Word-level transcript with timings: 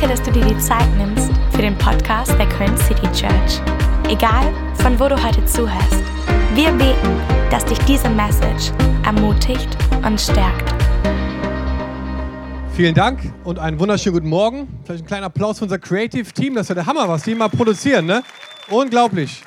Danke, 0.00 0.16
dass 0.16 0.26
du 0.26 0.32
dir 0.32 0.46
die 0.46 0.58
Zeit 0.58 0.88
nimmst 0.96 1.30
für 1.50 1.60
den 1.60 1.76
Podcast 1.76 2.30
der 2.38 2.48
Köln 2.48 2.74
City 2.78 3.06
Church. 3.12 3.60
Egal, 4.08 4.50
von 4.76 4.98
wo 4.98 5.08
du 5.08 5.22
heute 5.22 5.44
zuhörst, 5.44 6.02
wir 6.54 6.70
beten, 6.72 7.20
dass 7.50 7.66
dich 7.66 7.78
diese 7.80 8.08
Message 8.08 8.72
ermutigt 9.04 9.68
und 10.02 10.18
stärkt. 10.18 10.72
Vielen 12.72 12.94
Dank 12.94 13.20
und 13.44 13.58
einen 13.58 13.78
wunderschönen 13.78 14.14
guten 14.14 14.30
Morgen. 14.30 14.68
Vielleicht 14.84 15.04
ein 15.04 15.06
kleiner 15.06 15.26
Applaus 15.26 15.58
für 15.58 15.64
unser 15.64 15.78
Creative 15.78 16.32
Team. 16.32 16.54
Das 16.54 16.62
ist 16.62 16.68
ja 16.70 16.76
der 16.76 16.86
Hammer, 16.86 17.06
was 17.06 17.24
die 17.24 17.34
mal 17.34 17.50
produzieren, 17.50 18.06
ne? 18.06 18.22
Unglaublich. 18.70 19.42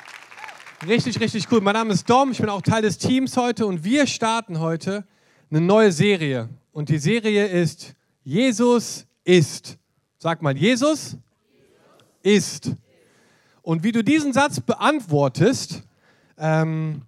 Richtig, 0.86 1.18
richtig 1.18 1.50
cool. 1.50 1.62
Mein 1.62 1.74
Name 1.74 1.94
ist 1.94 2.08
Dom, 2.08 2.30
ich 2.30 2.38
bin 2.38 2.48
auch 2.48 2.62
Teil 2.62 2.82
des 2.82 2.96
Teams 2.98 3.36
heute 3.36 3.66
und 3.66 3.82
wir 3.82 4.06
starten 4.06 4.60
heute 4.60 5.04
eine 5.50 5.60
neue 5.60 5.90
Serie. 5.90 6.48
Und 6.70 6.90
die 6.90 6.98
Serie 6.98 7.46
ist 7.46 7.96
Jesus 8.22 9.04
ist. 9.24 9.78
Sag 10.24 10.40
mal, 10.40 10.56
Jesus 10.56 11.18
ist. 12.22 12.70
Und 13.60 13.82
wie 13.82 13.92
du 13.92 14.02
diesen 14.02 14.32
Satz 14.32 14.58
beantwortest, 14.58 15.82
ähm, 16.38 17.02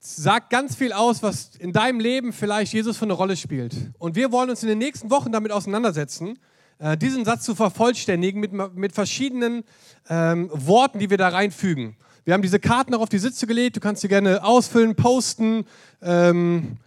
sagt 0.00 0.50
ganz 0.50 0.74
viel 0.74 0.92
aus, 0.92 1.22
was 1.22 1.54
in 1.54 1.72
deinem 1.72 2.00
Leben 2.00 2.32
vielleicht 2.32 2.72
Jesus 2.72 2.96
für 2.96 3.04
eine 3.04 3.12
Rolle 3.12 3.36
spielt. 3.36 3.76
Und 3.96 4.16
wir 4.16 4.32
wollen 4.32 4.50
uns 4.50 4.60
in 4.64 4.68
den 4.68 4.78
nächsten 4.78 5.08
Wochen 5.08 5.30
damit 5.30 5.52
auseinandersetzen, 5.52 6.36
äh, 6.80 6.96
diesen 6.96 7.24
Satz 7.24 7.44
zu 7.44 7.54
vervollständigen 7.54 8.40
mit, 8.40 8.52
mit 8.74 8.92
verschiedenen 8.92 9.62
ähm, 10.08 10.50
Worten, 10.52 10.98
die 10.98 11.10
wir 11.10 11.18
da 11.18 11.28
reinfügen. 11.28 11.96
Wir 12.24 12.34
haben 12.34 12.42
diese 12.42 12.58
Karten 12.58 12.92
auch 12.94 13.02
auf 13.02 13.08
die 13.08 13.20
Sitze 13.20 13.46
gelegt, 13.46 13.76
du 13.76 13.80
kannst 13.80 14.02
sie 14.02 14.08
gerne 14.08 14.42
ausfüllen, 14.42 14.96
posten. 14.96 15.64
Ähm, 16.02 16.78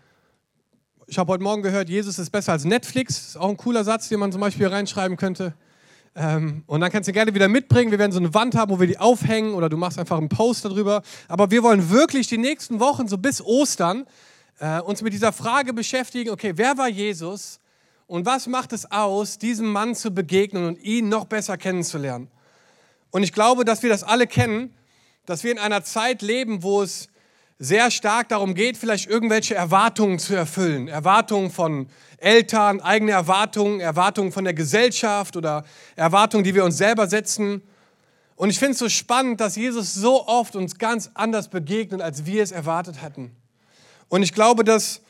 ich 1.08 1.18
habe 1.20 1.32
heute 1.32 1.44
Morgen 1.44 1.62
gehört, 1.62 1.90
Jesus 1.90 2.18
ist 2.18 2.32
besser 2.32 2.54
als 2.54 2.66
Netflix. 2.66 3.28
Ist 3.28 3.38
auch 3.38 3.50
ein 3.50 3.58
cooler 3.58 3.84
Satz, 3.84 4.10
den 4.10 4.20
man 4.20 4.32
zum 4.32 4.42
Beispiel 4.42 4.68
reinschreiben 4.68 5.18
könnte. 5.18 5.54
Ähm, 6.16 6.64
und 6.66 6.82
dann 6.82 6.92
kannst 6.92 7.08
du 7.08 7.14
gerne 7.14 7.34
wieder 7.36 7.48
mitbringen. 7.48 7.92
Wir 7.92 8.00
werden 8.00 8.12
so 8.12 8.20
eine 8.20 8.34
Wand 8.34 8.56
haben, 8.56 8.72
wo 8.72 8.80
wir 8.80 8.88
die 8.88 8.98
aufhängen 8.98 9.54
oder 9.54 9.70
du 9.70 9.78
machst 9.78 10.00
einfach 10.00 10.18
einen 10.18 10.30
Post 10.30 10.66
darüber. 10.66 11.04
Aber 11.28 11.52
wir 11.52 11.62
wollen 11.62 11.90
wirklich 11.90 12.28
die 12.28 12.38
nächsten 12.38 12.80
Wochen, 12.80 13.08
so 13.08 13.18
bis 13.18 13.42
Ostern, 13.42 14.06
äh, 14.60 14.80
uns 14.80 15.02
mit 15.02 15.14
dieser 15.14 15.32
Frage 15.32 15.74
beschäftigen, 15.74 16.32
okay, 16.32 16.54
wer 16.56 16.78
war 16.78 16.88
Jesus 16.88 17.60
und 18.08 18.26
was 18.26 18.48
macht 18.48 18.74
es 18.74 18.92
aus, 18.92 19.38
diesem 19.38 19.72
Mann 19.72 19.94
zu 19.94 20.12
begegnen 20.12 20.66
und 20.66 20.82
ihn 20.82 21.10
noch 21.10 21.26
besser 21.26 21.58
kennenzulernen? 21.58 22.30
Und 23.12 23.24
ich 23.24 23.34
glaube, 23.34 23.64
dass 23.64 23.84
wir 23.84 23.90
das 23.90 24.04
alle 24.04 24.26
kennen, 24.26 24.74
dass 25.26 25.44
wir 25.44 25.52
in 25.52 25.60
einer 25.60 25.84
Zeit 25.84 26.22
leben, 26.22 26.64
wo 26.64 26.82
es 26.82 27.10
sehr 27.58 27.90
stark 27.90 28.30
darum 28.30 28.54
geht, 28.54 28.78
vielleicht 28.78 29.10
irgendwelche 29.10 29.56
Erwartungen 29.56 30.20
zu 30.20 30.36
erfüllen. 30.36 30.88
Erwartungen 30.88 31.52
von 31.52 31.88
Eltern, 32.18 32.82
eigene 32.82 33.12
Erwartungen, 33.12 33.80
Erwartungen 33.80 34.32
von 34.32 34.44
der 34.44 34.54
Gesellschaft 34.54 35.38
oder 35.38 35.64
Erwartungen, 35.96 36.44
die 36.44 36.54
wir 36.54 36.66
uns 36.66 36.78
selber 36.78 37.08
setzen. 37.08 37.62
Und 38.36 38.50
ich 38.50 38.60
finde 38.60 38.74
es 38.74 38.80
so 38.80 38.90
spannend, 38.90 39.40
dass 39.40 39.56
Jesus 39.56 39.94
so 39.94 40.28
oft 40.28 40.56
uns 40.58 40.78
ganz 40.78 41.12
anders 41.14 41.50
begegnet, 41.50 42.02
als 42.02 42.26
wir 42.26 42.44
es 42.44 42.52
erwartet 42.52 43.02
hatten. 43.02 43.34
Und 44.10 44.22
ich 44.22 44.34
glaube, 44.34 44.66
dass 44.66 45.02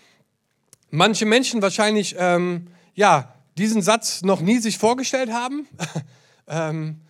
manche 0.91 1.25
Menschen 1.25 1.63
wahrscheinlich 1.63 2.15
ähm, 2.19 2.67
ja, 2.93 3.33
diesen 3.57 3.81
Satz 3.81 4.21
noch 4.21 4.41
nie 4.41 4.59
sich 4.59 4.77
vorgestellt 4.77 5.31
haben. 5.31 5.67
ähm, 6.47 7.01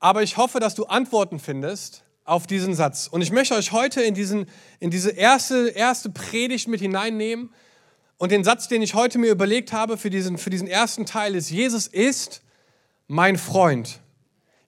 aber 0.00 0.24
ich 0.24 0.36
hoffe, 0.36 0.58
dass 0.58 0.74
du 0.74 0.86
Antworten 0.86 1.38
findest 1.38 2.02
auf 2.24 2.46
diesen 2.46 2.74
Satz. 2.74 3.06
Und 3.06 3.22
ich 3.22 3.32
möchte 3.32 3.54
euch 3.54 3.72
heute 3.72 4.02
in, 4.02 4.14
diesen, 4.14 4.46
in 4.78 4.90
diese 4.90 5.10
erste, 5.10 5.68
erste 5.68 6.10
Predigt 6.10 6.68
mit 6.68 6.80
hineinnehmen. 6.80 7.50
Und 8.18 8.32
den 8.32 8.44
Satz, 8.44 8.68
den 8.68 8.82
ich 8.82 8.94
heute 8.94 9.18
mir 9.18 9.30
überlegt 9.30 9.72
habe 9.72 9.96
für 9.96 10.10
diesen, 10.10 10.38
für 10.38 10.50
diesen 10.50 10.68
ersten 10.68 11.06
Teil 11.06 11.34
ist, 11.34 11.50
Jesus 11.50 11.86
ist 11.86 12.42
mein 13.08 13.38
Freund. 13.38 14.00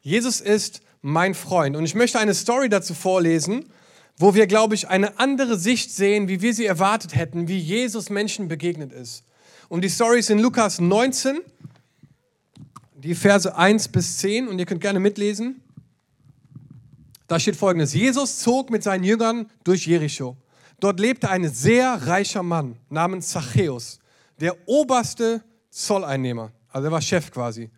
Jesus 0.00 0.41
ist 0.41 0.80
mein 1.03 1.34
Freund. 1.34 1.77
Und 1.77 1.84
ich 1.84 1.95
möchte 1.95 2.19
eine 2.19 2.34
Story 2.34 2.69
dazu 2.69 2.95
vorlesen, 2.95 3.67
wo 4.17 4.34
wir, 4.34 4.47
glaube 4.47 4.74
ich, 4.74 4.89
eine 4.89 5.18
andere 5.18 5.58
Sicht 5.58 5.92
sehen, 5.92 6.29
wie 6.29 6.42
wir 6.42 6.55
sie 6.55 6.67
erwartet 6.67 7.14
hätten, 7.14 7.48
wie 7.48 7.58
Jesus 7.58 8.11
Menschen 8.11 8.48
begegnet 8.48 8.92
ist. 8.92 9.24
Und 9.68 9.83
die 9.83 9.89
Story 9.89 10.18
ist 10.18 10.30
in 10.30 10.39
Lukas 10.39 10.80
19, 10.80 11.41
die 12.95 13.14
Verse 13.14 13.57
1 13.57 13.89
bis 13.89 14.18
10. 14.18 14.48
Und 14.48 14.58
ihr 14.58 14.67
könnt 14.67 14.80
gerne 14.80 15.01
mitlesen. 15.01 15.61
Da 17.32 17.40
steht 17.40 17.56
folgendes: 17.56 17.94
Jesus 17.94 18.40
zog 18.40 18.68
mit 18.68 18.82
seinen 18.82 19.04
Jüngern 19.04 19.46
durch 19.64 19.86
Jericho. 19.86 20.36
Dort 20.80 21.00
lebte 21.00 21.30
ein 21.30 21.48
sehr 21.48 22.06
reicher 22.06 22.42
Mann 22.42 22.76
namens 22.90 23.28
Zachäus, 23.30 24.00
der 24.38 24.54
oberste 24.68 25.42
Zolleinnehmer. 25.70 26.52
Also 26.68 26.88
er 26.88 26.92
war 26.92 27.00
Chef 27.00 27.30
quasi. 27.30 27.70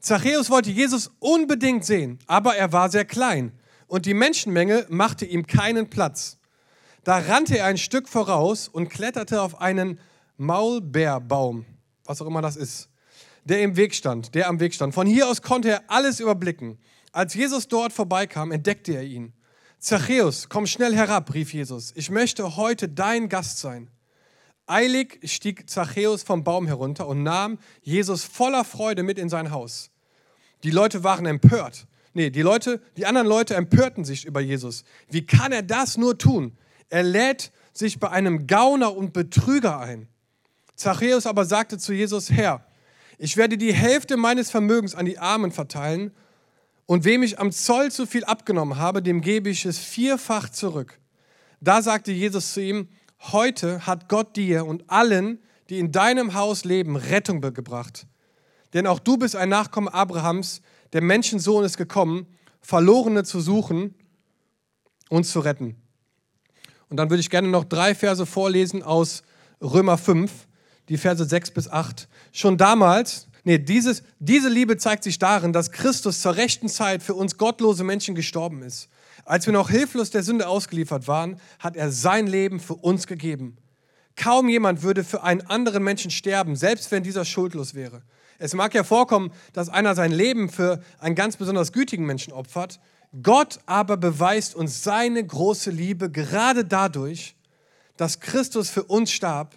Zachäus 0.00 0.50
wollte 0.50 0.72
Jesus 0.72 1.12
unbedingt 1.20 1.84
sehen, 1.84 2.18
aber 2.26 2.56
er 2.56 2.72
war 2.72 2.90
sehr 2.90 3.04
klein 3.04 3.52
und 3.86 4.04
die 4.04 4.14
Menschenmenge 4.14 4.84
machte 4.88 5.26
ihm 5.26 5.46
keinen 5.46 5.88
Platz. 5.88 6.36
Da 7.04 7.18
rannte 7.18 7.56
er 7.56 7.66
ein 7.66 7.78
Stück 7.78 8.08
voraus 8.08 8.66
und 8.66 8.88
kletterte 8.88 9.42
auf 9.42 9.60
einen 9.60 10.00
Maulbeerbaum, 10.38 11.66
was 12.04 12.20
auch 12.20 12.26
immer 12.26 12.42
das 12.42 12.56
ist, 12.56 12.88
der 13.44 13.62
im 13.62 13.76
Weg 13.76 13.94
stand, 13.94 14.34
der 14.34 14.48
am 14.48 14.58
Weg 14.58 14.74
stand. 14.74 14.92
Von 14.92 15.06
hier 15.06 15.28
aus 15.28 15.40
konnte 15.40 15.70
er 15.70 15.82
alles 15.86 16.18
überblicken. 16.18 16.80
Als 17.12 17.34
Jesus 17.34 17.68
dort 17.68 17.92
vorbeikam, 17.92 18.52
entdeckte 18.52 18.92
er 18.92 19.02
ihn. 19.02 19.32
Zachäus, 19.78 20.48
komm 20.48 20.66
schnell 20.66 20.94
herab, 20.94 21.32
rief 21.34 21.54
Jesus. 21.54 21.92
Ich 21.94 22.10
möchte 22.10 22.56
heute 22.56 22.88
dein 22.88 23.28
Gast 23.28 23.58
sein. 23.58 23.90
Eilig 24.66 25.20
stieg 25.24 25.70
Zachäus 25.70 26.22
vom 26.22 26.44
Baum 26.44 26.66
herunter 26.66 27.06
und 27.06 27.22
nahm 27.22 27.58
Jesus 27.82 28.24
voller 28.24 28.64
Freude 28.64 29.02
mit 29.02 29.18
in 29.18 29.28
sein 29.28 29.50
Haus. 29.50 29.90
Die 30.62 30.70
Leute 30.70 31.04
waren 31.04 31.26
empört. 31.26 31.86
Nee, 32.12 32.30
die 32.30 32.42
Leute, 32.42 32.82
die 32.96 33.06
anderen 33.06 33.28
Leute 33.28 33.54
empörten 33.54 34.04
sich 34.04 34.24
über 34.24 34.40
Jesus. 34.40 34.84
Wie 35.08 35.24
kann 35.24 35.52
er 35.52 35.62
das 35.62 35.96
nur 35.96 36.18
tun? 36.18 36.58
Er 36.90 37.02
lädt 37.02 37.52
sich 37.72 38.00
bei 38.00 38.10
einem 38.10 38.46
Gauner 38.46 38.94
und 38.94 39.12
Betrüger 39.12 39.78
ein. 39.78 40.08
Zachäus 40.74 41.26
aber 41.26 41.44
sagte 41.44 41.78
zu 41.78 41.92
Jesus, 41.92 42.30
Herr, 42.30 42.66
ich 43.16 43.36
werde 43.36 43.56
die 43.56 43.72
Hälfte 43.72 44.16
meines 44.16 44.50
Vermögens 44.50 44.94
an 44.94 45.06
die 45.06 45.18
Armen 45.18 45.52
verteilen 45.52 46.12
und 46.88 47.04
wem 47.04 47.22
ich 47.22 47.38
am 47.38 47.52
Zoll 47.52 47.90
zu 47.92 48.06
viel 48.06 48.24
abgenommen 48.24 48.78
habe, 48.78 49.02
dem 49.02 49.20
gebe 49.20 49.50
ich 49.50 49.66
es 49.66 49.78
vierfach 49.78 50.48
zurück. 50.48 50.98
Da 51.60 51.82
sagte 51.82 52.12
Jesus 52.12 52.54
zu 52.54 52.62
ihm, 52.62 52.88
heute 53.20 53.86
hat 53.86 54.08
Gott 54.08 54.36
dir 54.36 54.64
und 54.64 54.88
allen, 54.88 55.38
die 55.68 55.78
in 55.78 55.92
deinem 55.92 56.32
Haus 56.32 56.64
leben, 56.64 56.96
Rettung 56.96 57.42
gebracht. 57.42 58.06
Denn 58.72 58.86
auch 58.86 59.00
du 59.00 59.18
bist 59.18 59.36
ein 59.36 59.50
Nachkomme 59.50 59.92
Abrahams, 59.92 60.62
der 60.94 61.02
Menschensohn 61.02 61.62
ist 61.62 61.76
gekommen, 61.76 62.26
Verlorene 62.62 63.22
zu 63.22 63.42
suchen 63.42 63.94
und 65.10 65.24
zu 65.24 65.40
retten. 65.40 65.76
Und 66.88 66.96
dann 66.96 67.10
würde 67.10 67.20
ich 67.20 67.28
gerne 67.28 67.48
noch 67.48 67.64
drei 67.64 67.94
Verse 67.94 68.24
vorlesen 68.24 68.82
aus 68.82 69.22
Römer 69.60 69.98
5, 69.98 70.32
die 70.88 70.96
Verse 70.96 71.22
6 71.22 71.50
bis 71.50 71.68
8. 71.68 72.08
Schon 72.32 72.56
damals, 72.56 73.28
Nee, 73.48 73.58
dieses, 73.58 74.02
diese 74.18 74.50
Liebe 74.50 74.76
zeigt 74.76 75.04
sich 75.04 75.18
darin, 75.18 75.54
dass 75.54 75.72
Christus 75.72 76.20
zur 76.20 76.36
rechten 76.36 76.68
Zeit 76.68 77.02
für 77.02 77.14
uns 77.14 77.38
gottlose 77.38 77.82
Menschen 77.82 78.14
gestorben 78.14 78.60
ist. 78.60 78.90
Als 79.24 79.46
wir 79.46 79.54
noch 79.54 79.70
hilflos 79.70 80.10
der 80.10 80.22
Sünde 80.22 80.46
ausgeliefert 80.46 81.08
waren, 81.08 81.40
hat 81.58 81.74
er 81.74 81.90
sein 81.90 82.26
Leben 82.26 82.60
für 82.60 82.74
uns 82.74 83.06
gegeben. 83.06 83.56
Kaum 84.16 84.50
jemand 84.50 84.82
würde 84.82 85.02
für 85.02 85.22
einen 85.22 85.40
anderen 85.46 85.82
Menschen 85.82 86.10
sterben, 86.10 86.56
selbst 86.56 86.90
wenn 86.90 87.02
dieser 87.02 87.24
schuldlos 87.24 87.72
wäre. 87.72 88.02
Es 88.36 88.52
mag 88.52 88.74
ja 88.74 88.84
vorkommen, 88.84 89.32
dass 89.54 89.70
einer 89.70 89.94
sein 89.94 90.12
Leben 90.12 90.50
für 90.50 90.82
einen 90.98 91.14
ganz 91.14 91.38
besonders 91.38 91.72
gütigen 91.72 92.04
Menschen 92.04 92.34
opfert. 92.34 92.78
Gott 93.22 93.60
aber 93.64 93.96
beweist 93.96 94.56
uns 94.56 94.82
seine 94.82 95.26
große 95.26 95.70
Liebe 95.70 96.10
gerade 96.10 96.66
dadurch, 96.66 97.34
dass 97.96 98.20
Christus 98.20 98.68
für 98.68 98.84
uns 98.84 99.10
starb, 99.10 99.54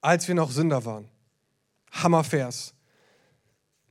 als 0.00 0.26
wir 0.26 0.34
noch 0.34 0.50
Sünder 0.50 0.84
waren. 0.84 1.06
Hammervers. 1.92 2.74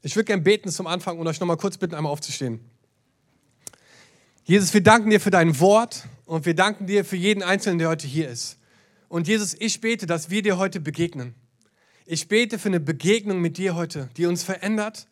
Ich 0.02 0.16
würde 0.16 0.26
gerne 0.26 0.42
beten 0.42 0.70
zum 0.70 0.88
Anfang 0.88 1.20
und 1.20 1.28
euch 1.28 1.42
nochmal 1.42 1.58
kurz 1.58 1.78
bitten, 1.78 1.94
einmal 1.94 2.14
aufzustehen. 2.14 2.62
Jesus, 4.46 4.74
wir 4.74 4.82
danken 4.82 5.10
dir 5.10 5.20
für 5.20 5.30
dein 5.30 5.60
Wort 5.60 6.06
und 6.26 6.46
wir 6.46 6.56
danken 6.56 6.88
dir 6.88 7.04
für 7.04 7.18
jeden 7.18 7.44
Einzelnen, 7.44 7.80
der 7.80 7.90
heute 7.90 8.08
hier 8.08 8.30
ist. 8.30 8.58
Und 9.10 9.28
Jesus, 9.28 9.56
ich 9.60 9.82
bete, 9.82 10.06
dass 10.06 10.30
wir 10.30 10.42
dir 10.42 10.58
heute 10.58 10.80
begegnen. 10.80 11.36
Ich 12.06 12.30
bete 12.30 12.58
für 12.60 12.70
eine 12.70 12.80
Begegnung 12.80 13.42
mit 13.42 13.58
dir 13.58 13.76
heute, 13.76 14.10
die 14.16 14.26
uns 14.26 14.44
verändert, 14.44 15.08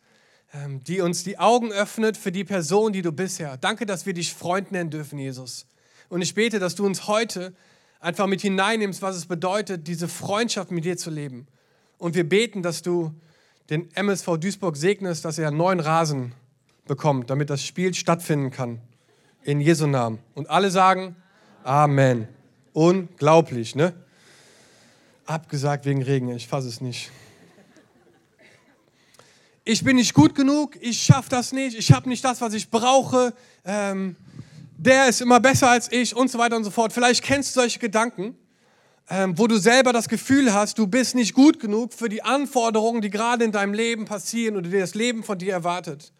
ähm, 0.54 0.82
die 0.82 1.02
uns 1.02 1.22
die 1.22 1.38
Augen 1.38 1.70
öffnet 1.70 2.16
für 2.16 2.32
die 2.32 2.44
Person, 2.44 2.94
die 2.94 3.02
du 3.02 3.12
bist, 3.12 3.40
Herr. 3.40 3.58
Danke, 3.58 3.84
dass 3.84 4.06
wir 4.06 4.14
dich 4.14 4.32
Freund 4.32 4.72
nennen 4.72 4.90
dürfen, 4.90 5.18
Jesus. 5.18 5.66
Und 6.08 6.22
ich 6.22 6.34
bete, 6.34 6.58
dass 6.58 6.76
du 6.76 6.86
uns 6.86 7.06
heute 7.06 7.52
einfach 8.00 8.26
mit 8.26 8.40
hineinnimmst, 8.40 9.02
was 9.02 9.16
es 9.16 9.26
bedeutet, 9.26 9.86
diese 9.86 10.08
Freundschaft 10.08 10.70
mit 10.70 10.86
dir 10.86 10.96
zu 10.96 11.10
leben. 11.10 11.46
Und 11.98 12.14
wir 12.14 12.26
beten, 12.26 12.62
dass 12.62 12.80
du 12.80 13.12
den 13.70 13.94
MSV 13.94 14.38
Duisburg 14.38 14.76
segnest, 14.76 15.24
dass 15.24 15.38
er 15.38 15.50
neuen 15.50 15.80
Rasen 15.80 16.32
bekommt, 16.86 17.30
damit 17.30 17.50
das 17.50 17.62
Spiel 17.62 17.94
stattfinden 17.94 18.50
kann. 18.50 18.80
In 19.42 19.60
Jesu 19.60 19.86
Namen. 19.86 20.18
Und 20.34 20.50
alle 20.50 20.70
sagen 20.70 21.16
Amen. 21.64 22.28
Unglaublich, 22.72 23.74
ne? 23.74 23.92
Abgesagt 25.26 25.84
wegen 25.84 26.02
Regen, 26.02 26.30
ich 26.30 26.48
fasse 26.48 26.68
es 26.68 26.80
nicht. 26.80 27.10
ich 29.64 29.84
bin 29.84 29.96
nicht 29.96 30.14
gut 30.14 30.34
genug, 30.34 30.76
ich 30.80 31.02
schaffe 31.02 31.28
das 31.28 31.52
nicht, 31.52 31.76
ich 31.76 31.92
habe 31.92 32.08
nicht 32.08 32.24
das, 32.24 32.40
was 32.40 32.54
ich 32.54 32.70
brauche, 32.70 33.34
ähm, 33.66 34.16
der 34.78 35.08
ist 35.08 35.20
immer 35.20 35.40
besser 35.40 35.68
als 35.68 35.92
ich 35.92 36.16
und 36.16 36.30
so 36.30 36.38
weiter 36.38 36.56
und 36.56 36.64
so 36.64 36.70
fort. 36.70 36.92
Vielleicht 36.92 37.22
kennst 37.22 37.54
du 37.54 37.60
solche 37.60 37.78
Gedanken, 37.78 38.34
ähm, 39.10 39.38
wo 39.38 39.46
du 39.46 39.56
selber 39.56 39.92
das 39.92 40.08
Gefühl 40.08 40.52
hast, 40.52 40.78
du 40.78 40.86
bist 40.86 41.14
nicht 41.14 41.34
gut 41.34 41.60
genug 41.60 41.94
für 41.94 42.08
die 42.08 42.22
Anforderungen, 42.22 43.00
die 43.00 43.10
gerade 43.10 43.44
in 43.44 43.52
deinem 43.52 43.72
Leben 43.72 44.04
passieren 44.04 44.56
oder 44.56 44.68
die 44.68 44.78
das 44.78 44.94
Leben 44.94 45.22
von 45.22 45.38
dir 45.38 45.52
erwartet. 45.52 46.12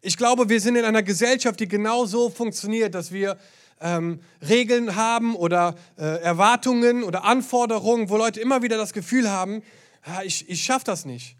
Ich 0.00 0.16
glaube, 0.16 0.48
wir 0.48 0.60
sind 0.60 0.76
in 0.76 0.84
einer 0.84 1.02
Gesellschaft, 1.02 1.58
die 1.58 1.68
genau 1.68 2.04
so 2.04 2.28
funktioniert, 2.30 2.94
dass 2.94 3.12
wir 3.12 3.38
ähm, 3.80 4.20
Regeln 4.46 4.94
haben 4.94 5.34
oder 5.34 5.74
äh, 5.96 6.20
Erwartungen 6.20 7.02
oder 7.02 7.24
Anforderungen, 7.24 8.10
wo 8.10 8.16
Leute 8.16 8.40
immer 8.40 8.62
wieder 8.62 8.76
das 8.76 8.92
Gefühl 8.92 9.30
haben, 9.30 9.62
ja, 10.06 10.22
ich, 10.22 10.48
ich 10.48 10.62
schaffe 10.62 10.84
das 10.84 11.04
nicht. 11.04 11.36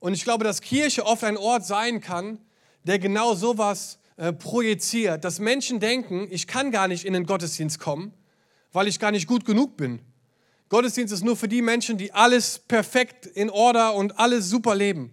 Und 0.00 0.12
ich 0.12 0.24
glaube, 0.24 0.44
dass 0.44 0.60
Kirche 0.60 1.06
oft 1.06 1.24
ein 1.24 1.36
Ort 1.36 1.64
sein 1.66 2.00
kann, 2.00 2.38
der 2.84 2.98
genau 2.98 3.34
sowas 3.34 3.98
äh, 4.16 4.32
projiziert, 4.32 5.24
dass 5.24 5.38
Menschen 5.38 5.80
denken, 5.80 6.28
ich 6.30 6.46
kann 6.46 6.70
gar 6.70 6.88
nicht 6.88 7.04
in 7.04 7.12
den 7.12 7.24
Gottesdienst 7.24 7.80
kommen, 7.80 8.12
weil 8.72 8.86
ich 8.86 9.00
gar 9.00 9.10
nicht 9.10 9.26
gut 9.26 9.44
genug 9.44 9.76
bin. 9.76 10.00
Gottesdienst 10.68 11.12
ist 11.12 11.24
nur 11.24 11.36
für 11.36 11.48
die 11.48 11.62
Menschen, 11.62 11.96
die 11.96 12.12
alles 12.12 12.58
perfekt 12.58 13.26
in 13.26 13.50
Order 13.50 13.94
und 13.94 14.18
alles 14.18 14.48
super 14.48 14.74
leben. 14.74 15.12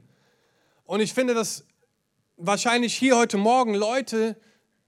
Und 0.86 1.00
ich 1.00 1.14
finde, 1.14 1.34
dass 1.34 1.66
wahrscheinlich 2.38 2.96
hier 2.96 3.18
heute 3.18 3.38
Morgen 3.38 3.76
Leute 3.76 4.36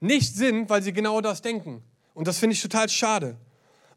nicht 0.00 0.34
sind, 0.34 0.68
weil 0.68 0.82
sie 0.82 0.92
genau 0.92 1.20
das 1.20 1.42
denken. 1.42 1.82
Und 2.14 2.26
das 2.26 2.38
finde 2.38 2.54
ich 2.54 2.62
total 2.62 2.88
schade. 2.88 3.36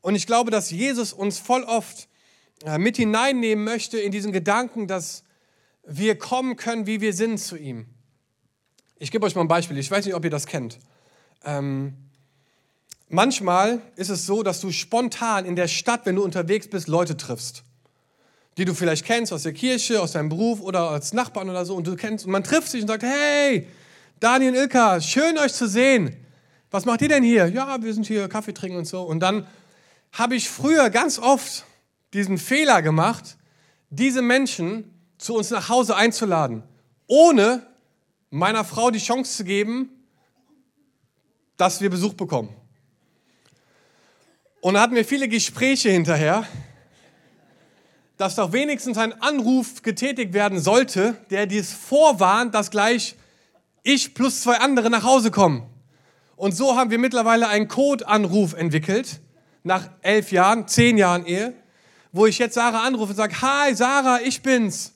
Und 0.01 0.16
ich 0.16 0.27
glaube, 0.27 0.51
dass 0.51 0.69
Jesus 0.69 1.12
uns 1.13 1.39
voll 1.39 1.63
oft 1.63 2.07
äh, 2.66 2.77
mit 2.77 2.98
hineinnehmen 2.98 3.63
möchte 3.63 4.00
in 4.00 4.12
diesen 4.12 4.31
Gedanken, 4.31 4.88
dass 4.88 5.24
wir 5.86 6.18
kommen 6.18 6.56
können, 6.56 6.86
wie 6.86 7.01
wir 7.01 7.13
sind 7.13 7.39
zu 7.39 7.57
ihm. 7.57 7.88
Ich 8.98 9.12
gebe 9.12 9.25
euch 9.25 9.36
mal 9.36 9.42
ein 9.42 9.48
Beispiel. 9.48 9.77
Ich 9.77 9.89
weiß 9.89 10.06
nicht, 10.06 10.15
ob 10.15 10.24
ihr 10.24 10.30
das 10.30 10.45
kennt. 10.45 10.80
Ähm, 11.44 12.08
manchmal 13.09 13.81
ist 13.95 14.09
es 14.09 14.25
so, 14.25 14.44
dass 14.44 14.61
du 14.61 14.71
spontan 14.71 15.45
in 15.45 15.56
der 15.56 15.67
Stadt, 15.67 16.06
wenn 16.06 16.15
du 16.15 16.23
unterwegs 16.23 16.69
bist, 16.69 16.88
Leute 16.88 17.17
triffst, 17.17 17.63
die 18.57 18.65
du 18.65 18.73
vielleicht 18.73 19.06
kennst 19.06 19.33
aus 19.33 19.44
der 19.44 19.53
Kirche, 19.53 20.01
aus 20.01 20.13
deinem 20.13 20.29
Beruf 20.29 20.61
oder 20.61 20.89
als 20.89 21.13
Nachbarn 21.13 21.50
oder 21.50 21.65
so. 21.65 21.75
Und 21.75 21.88
du 21.88 21.95
kennst 21.95 22.25
und 22.25 22.31
man 22.31 22.44
trifft 22.44 22.69
sich 22.69 22.81
und 22.81 22.88
sagt: 22.88 23.03
Hey, 23.03 23.67
Daniel 24.19 24.56
Ilka, 24.56 25.01
schön 25.01 25.38
euch 25.38 25.53
zu 25.53 25.67
sehen. 25.67 26.15
Was 26.71 26.85
macht 26.85 27.01
ihr 27.01 27.09
denn 27.09 27.23
hier? 27.23 27.47
Ja, 27.47 27.81
wir 27.81 27.94
sind 27.94 28.06
hier 28.06 28.27
Kaffee 28.27 28.53
trinken 28.53 28.77
und 28.77 28.85
so. 28.85 29.01
Und 29.01 29.21
dann 29.21 29.47
habe 30.12 30.35
ich 30.35 30.50
früher 30.50 30.89
ganz 30.89 31.19
oft 31.19 31.65
diesen 32.13 32.38
Fehler 32.38 32.81
gemacht, 32.81 33.38
diese 33.89 34.21
Menschen 34.21 34.94
zu 35.17 35.35
uns 35.35 35.50
nach 35.50 35.69
Hause 35.69 35.95
einzuladen, 35.95 36.63
ohne 37.07 37.65
meiner 38.29 38.63
Frau 38.63 38.91
die 38.91 39.00
Chance 39.00 39.38
zu 39.38 39.44
geben, 39.44 39.89
dass 41.57 41.81
wir 41.81 41.89
Besuch 41.89 42.13
bekommen. 42.13 42.55
Und 44.61 44.73
da 44.73 44.81
hatten 44.81 44.95
wir 44.95 45.06
viele 45.06 45.29
Gespräche 45.29 45.89
hinterher, 45.89 46.45
dass 48.17 48.35
doch 48.35 48.51
wenigstens 48.51 48.97
ein 48.97 49.19
Anruf 49.21 49.81
getätigt 49.81 50.33
werden 50.33 50.59
sollte, 50.59 51.15
der 51.29 51.45
dies 51.45 51.71
vorwarnt, 51.71 52.53
dass 52.53 52.69
gleich 52.69 53.15
ich 53.83 54.13
plus 54.13 54.41
zwei 54.41 54.57
andere 54.57 54.89
nach 54.89 55.03
Hause 55.03 55.31
kommen. 55.31 55.63
Und 56.35 56.53
so 56.53 56.75
haben 56.75 56.91
wir 56.91 57.00
mittlerweile 57.00 57.47
einen 57.47 57.69
Code-Anruf 57.69 58.53
entwickelt, 58.53 59.21
nach 59.63 59.89
elf 60.01 60.31
Jahren, 60.31 60.67
zehn 60.67 60.97
Jahren 60.97 61.25
Ehe, 61.25 61.53
wo 62.12 62.25
ich 62.25 62.38
jetzt 62.38 62.55
Sarah 62.55 62.83
anrufe 62.83 63.12
und 63.12 63.15
sage, 63.15 63.41
hi 63.41 63.73
Sarah, 63.73 64.19
ich 64.21 64.41
bin's. 64.41 64.94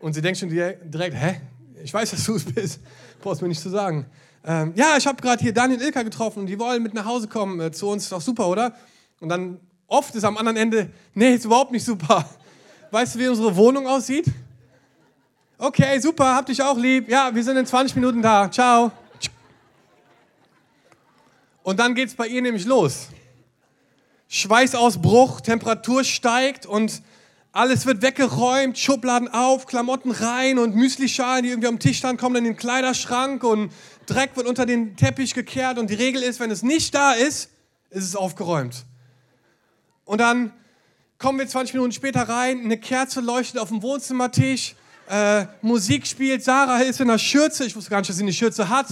Und 0.00 0.12
sie 0.12 0.20
denkt 0.20 0.38
schon 0.38 0.50
direkt, 0.50 1.14
hä? 1.14 1.40
Ich 1.82 1.94
weiß, 1.94 2.10
dass 2.10 2.24
du 2.24 2.34
es 2.34 2.44
bist. 2.44 2.80
Brauchst 3.20 3.40
mir 3.40 3.48
nicht 3.48 3.60
zu 3.60 3.70
sagen. 3.70 4.06
Ähm, 4.44 4.72
ja, 4.74 4.96
ich 4.96 5.06
habe 5.06 5.20
gerade 5.20 5.42
hier 5.42 5.52
Daniel 5.52 5.82
Ilka 5.82 6.02
getroffen 6.02 6.40
und 6.40 6.46
die 6.46 6.58
wollen 6.58 6.82
mit 6.82 6.94
nach 6.94 7.04
Hause 7.04 7.28
kommen 7.28 7.60
äh, 7.60 7.70
zu 7.70 7.88
uns. 7.88 8.04
Ist 8.04 8.12
doch 8.12 8.20
super, 8.20 8.48
oder? 8.48 8.74
Und 9.20 9.28
dann 9.28 9.60
oft 9.86 10.14
ist 10.14 10.24
am 10.24 10.36
anderen 10.38 10.56
Ende, 10.56 10.90
nee, 11.14 11.34
ist 11.34 11.44
überhaupt 11.44 11.72
nicht 11.72 11.84
super. 11.84 12.24
Weißt 12.90 13.14
du, 13.14 13.18
wie 13.18 13.28
unsere 13.28 13.54
Wohnung 13.54 13.86
aussieht? 13.86 14.26
Okay, 15.58 15.98
super, 16.00 16.34
hab 16.34 16.46
dich 16.46 16.62
auch 16.62 16.78
lieb. 16.78 17.08
Ja, 17.08 17.34
wir 17.34 17.44
sind 17.44 17.56
in 17.56 17.66
20 17.66 17.96
Minuten 17.96 18.22
da. 18.22 18.50
Ciao. 18.50 18.90
Und 21.62 21.78
dann 21.78 21.94
geht 21.94 22.08
es 22.08 22.14
bei 22.14 22.26
ihr 22.26 22.40
nämlich 22.40 22.64
los. 22.64 23.08
Schweißausbruch, 24.28 25.42
Temperatur 25.42 26.02
steigt 26.02 26.64
und 26.64 27.02
alles 27.52 27.84
wird 27.84 28.00
weggeräumt, 28.00 28.78
Schubladen 28.78 29.26
auf, 29.26 29.66
Klamotten 29.66 30.12
rein 30.12 30.58
und 30.58 30.76
Müslischalen, 30.76 31.42
die 31.42 31.50
irgendwie 31.50 31.66
am 31.66 31.80
Tisch 31.80 31.98
standen, 31.98 32.16
kommen 32.16 32.36
in 32.36 32.44
den 32.44 32.56
Kleiderschrank 32.56 33.42
und 33.42 33.72
Dreck 34.06 34.36
wird 34.36 34.46
unter 34.46 34.66
den 34.66 34.96
Teppich 34.96 35.34
gekehrt 35.34 35.78
und 35.78 35.90
die 35.90 35.94
Regel 35.94 36.22
ist, 36.22 36.40
wenn 36.40 36.50
es 36.50 36.62
nicht 36.62 36.94
da 36.94 37.12
ist, 37.12 37.50
ist 37.90 38.04
es 38.04 38.16
aufgeräumt. 38.16 38.84
Und 40.04 40.18
dann 40.20 40.52
kommen 41.18 41.38
wir 41.38 41.46
20 41.46 41.74
Minuten 41.74 41.92
später 41.92 42.22
rein, 42.22 42.64
eine 42.64 42.78
Kerze 42.78 43.20
leuchtet 43.20 43.60
auf 43.60 43.68
dem 43.68 43.82
Wohnzimmertisch, 43.82 44.74
äh, 45.08 45.46
Musik 45.60 46.06
spielt, 46.06 46.42
Sarah 46.42 46.78
ist 46.80 47.00
in 47.00 47.08
der 47.08 47.18
Schürze, 47.18 47.64
ich 47.64 47.76
wusste 47.76 47.90
gar 47.90 47.98
nicht, 47.98 48.08
dass 48.08 48.16
sie 48.16 48.22
eine 48.22 48.32
Schürze 48.32 48.68
hat, 48.68 48.86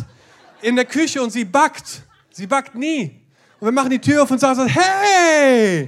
in 0.63 0.77
der 0.77 0.85
Küche 0.85 1.23
und 1.23 1.31
sie 1.31 1.45
backt. 1.45 2.03
Sie 2.31 2.47
backt 2.47 2.75
nie. 2.75 3.21
Und 3.61 3.67
wir 3.67 3.73
machen 3.73 3.91
die 3.91 4.01
Tür 4.01 4.23
auf 4.23 4.31
und 4.31 4.39
sagen 4.39 4.57
so, 4.57 4.67
hey, 4.67 5.87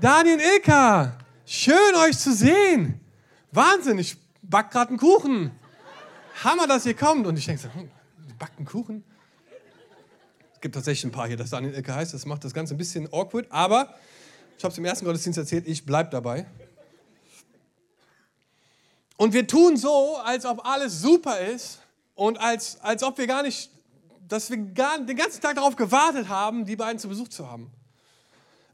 Daniel 0.00 0.38
Ilka, 0.40 1.18
schön 1.44 1.94
euch 2.06 2.18
zu 2.18 2.32
sehen. 2.32 3.00
Wahnsinn, 3.50 3.98
ich 3.98 4.16
back 4.42 4.70
gerade 4.70 4.90
einen 4.90 4.98
Kuchen. 4.98 5.50
Hammer, 6.44 6.66
dass 6.66 6.86
ihr 6.86 6.94
kommt. 6.94 7.26
Und 7.26 7.38
ich 7.38 7.46
denke 7.46 7.62
so, 7.62 7.68
backt 8.42 8.58
einen 8.58 8.66
Kuchen? 8.66 9.04
Es 10.52 10.60
gibt 10.60 10.74
tatsächlich 10.74 11.04
ein 11.04 11.12
paar 11.12 11.28
hier, 11.28 11.36
das 11.36 11.50
Daniel 11.50 11.74
Ilka 11.74 11.94
heißt. 11.94 12.12
Das 12.12 12.26
macht 12.26 12.42
das 12.42 12.52
Ganze 12.52 12.74
ein 12.74 12.76
bisschen 12.76 13.06
awkward. 13.12 13.46
Aber 13.50 13.94
ich 14.58 14.64
habe 14.64 14.72
es 14.72 14.78
im 14.78 14.84
ersten 14.84 15.04
Gottesdienst 15.04 15.38
erzählt, 15.38 15.68
ich 15.68 15.86
bleibe 15.86 16.10
dabei. 16.10 16.46
Und 19.16 19.32
wir 19.32 19.46
tun 19.46 19.76
so, 19.76 20.16
als 20.16 20.44
ob 20.44 20.66
alles 20.66 21.00
super 21.00 21.38
ist 21.38 21.82
und 22.16 22.40
als, 22.40 22.80
als 22.80 23.04
ob 23.04 23.16
wir 23.16 23.28
gar 23.28 23.44
nicht, 23.44 23.70
dass 24.26 24.50
wir 24.50 24.56
gar, 24.56 24.98
den 24.98 25.16
ganzen 25.16 25.40
Tag 25.40 25.54
darauf 25.54 25.76
gewartet 25.76 26.28
haben, 26.28 26.64
die 26.64 26.74
beiden 26.74 26.98
zu 26.98 27.08
Besuch 27.08 27.28
zu 27.28 27.48
haben. 27.48 27.70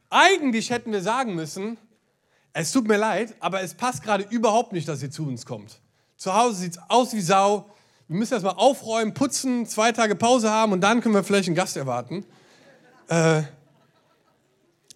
Eigentlich 0.08 0.70
hätten 0.70 0.92
wir 0.92 1.02
sagen 1.02 1.34
müssen, 1.34 1.76
es 2.54 2.72
tut 2.72 2.88
mir 2.88 2.96
leid, 2.96 3.34
aber 3.40 3.60
es 3.60 3.74
passt 3.74 4.02
gerade 4.02 4.24
überhaupt 4.30 4.72
nicht, 4.72 4.88
dass 4.88 5.02
ihr 5.02 5.10
zu 5.10 5.26
uns 5.26 5.44
kommt. 5.44 5.78
Zu 6.16 6.34
Hause 6.34 6.60
sieht 6.60 6.72
es 6.72 6.78
aus 6.88 7.12
wie 7.12 7.20
Sau. 7.20 7.70
Wir 8.08 8.16
müssen 8.16 8.32
erstmal 8.32 8.54
aufräumen, 8.54 9.12
putzen, 9.12 9.66
zwei 9.66 9.92
Tage 9.92 10.14
Pause 10.14 10.50
haben 10.50 10.72
und 10.72 10.80
dann 10.80 11.02
können 11.02 11.14
wir 11.14 11.22
vielleicht 11.22 11.48
einen 11.48 11.56
Gast 11.56 11.76
erwarten. 11.76 12.24
Äh, 13.08 13.42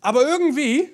aber 0.01 0.27
irgendwie 0.27 0.89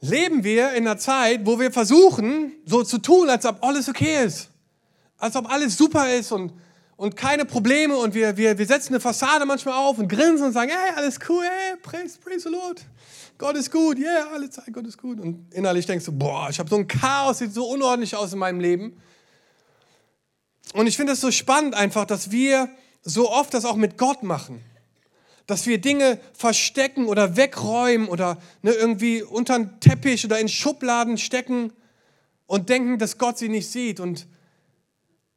leben 0.00 0.44
wir 0.44 0.72
in 0.74 0.86
einer 0.86 0.98
Zeit, 0.98 1.46
wo 1.46 1.58
wir 1.58 1.72
versuchen, 1.72 2.52
so 2.66 2.82
zu 2.82 2.98
tun, 2.98 3.30
als 3.30 3.46
ob 3.46 3.64
alles 3.64 3.88
okay 3.88 4.26
ist. 4.26 4.50
Als 5.16 5.36
ob 5.36 5.50
alles 5.50 5.78
super 5.78 6.12
ist 6.12 6.30
und, 6.32 6.52
und 6.96 7.16
keine 7.16 7.46
Probleme. 7.46 7.96
Und 7.96 8.12
wir, 8.12 8.36
wir, 8.36 8.58
wir 8.58 8.66
setzen 8.66 8.92
eine 8.92 9.00
Fassade 9.00 9.46
manchmal 9.46 9.74
auf 9.74 9.98
und 9.98 10.08
grinsen 10.08 10.48
und 10.48 10.52
sagen, 10.52 10.70
hey, 10.70 10.92
alles 10.96 11.18
cool, 11.30 11.44
hey, 11.44 11.76
praise, 11.82 12.18
praise 12.22 12.40
the 12.40 12.50
Lord. 12.50 12.84
Gott 13.38 13.56
ist 13.56 13.72
gut, 13.72 13.98
yeah, 13.98 14.28
alle 14.34 14.50
Zeit, 14.50 14.70
Gott 14.70 14.86
ist 14.86 14.98
gut. 14.98 15.18
Und 15.18 15.52
innerlich 15.54 15.86
denkst 15.86 16.04
du, 16.04 16.12
boah, 16.12 16.48
ich 16.50 16.58
habe 16.58 16.68
so 16.68 16.76
ein 16.76 16.86
Chaos, 16.86 17.38
sieht 17.38 17.54
so 17.54 17.66
unordentlich 17.70 18.14
aus 18.14 18.34
in 18.34 18.38
meinem 18.38 18.60
Leben. 18.60 18.98
Und 20.72 20.86
ich 20.86 20.96
finde 20.96 21.12
es 21.12 21.20
so 21.20 21.30
spannend 21.30 21.74
einfach, 21.74 22.04
dass 22.04 22.30
wir 22.30 22.68
so 23.02 23.30
oft 23.30 23.52
das 23.54 23.64
auch 23.64 23.76
mit 23.76 23.98
Gott 23.98 24.22
machen 24.22 24.64
dass 25.46 25.66
wir 25.66 25.78
Dinge 25.78 26.18
verstecken 26.32 27.06
oder 27.06 27.36
wegräumen 27.36 28.08
oder 28.08 28.38
ne, 28.62 28.72
irgendwie 28.72 29.22
unter 29.22 29.58
den 29.58 29.78
Teppich 29.80 30.24
oder 30.24 30.38
in 30.38 30.48
Schubladen 30.48 31.18
stecken 31.18 31.72
und 32.46 32.68
denken, 32.68 32.98
dass 32.98 33.18
Gott 33.18 33.38
sie 33.38 33.48
nicht 33.48 33.70
sieht. 33.70 34.00
Und 34.00 34.26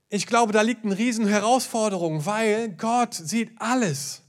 ich 0.10 0.26
glaube, 0.26 0.54
da 0.54 0.62
liegt 0.62 0.86
eine 0.86 0.98
riesen 0.98 1.28
Herausforderung, 1.28 2.26
weil 2.26 2.70
Gott 2.70 3.14
sieht 3.14 3.52
alles. 3.58 4.22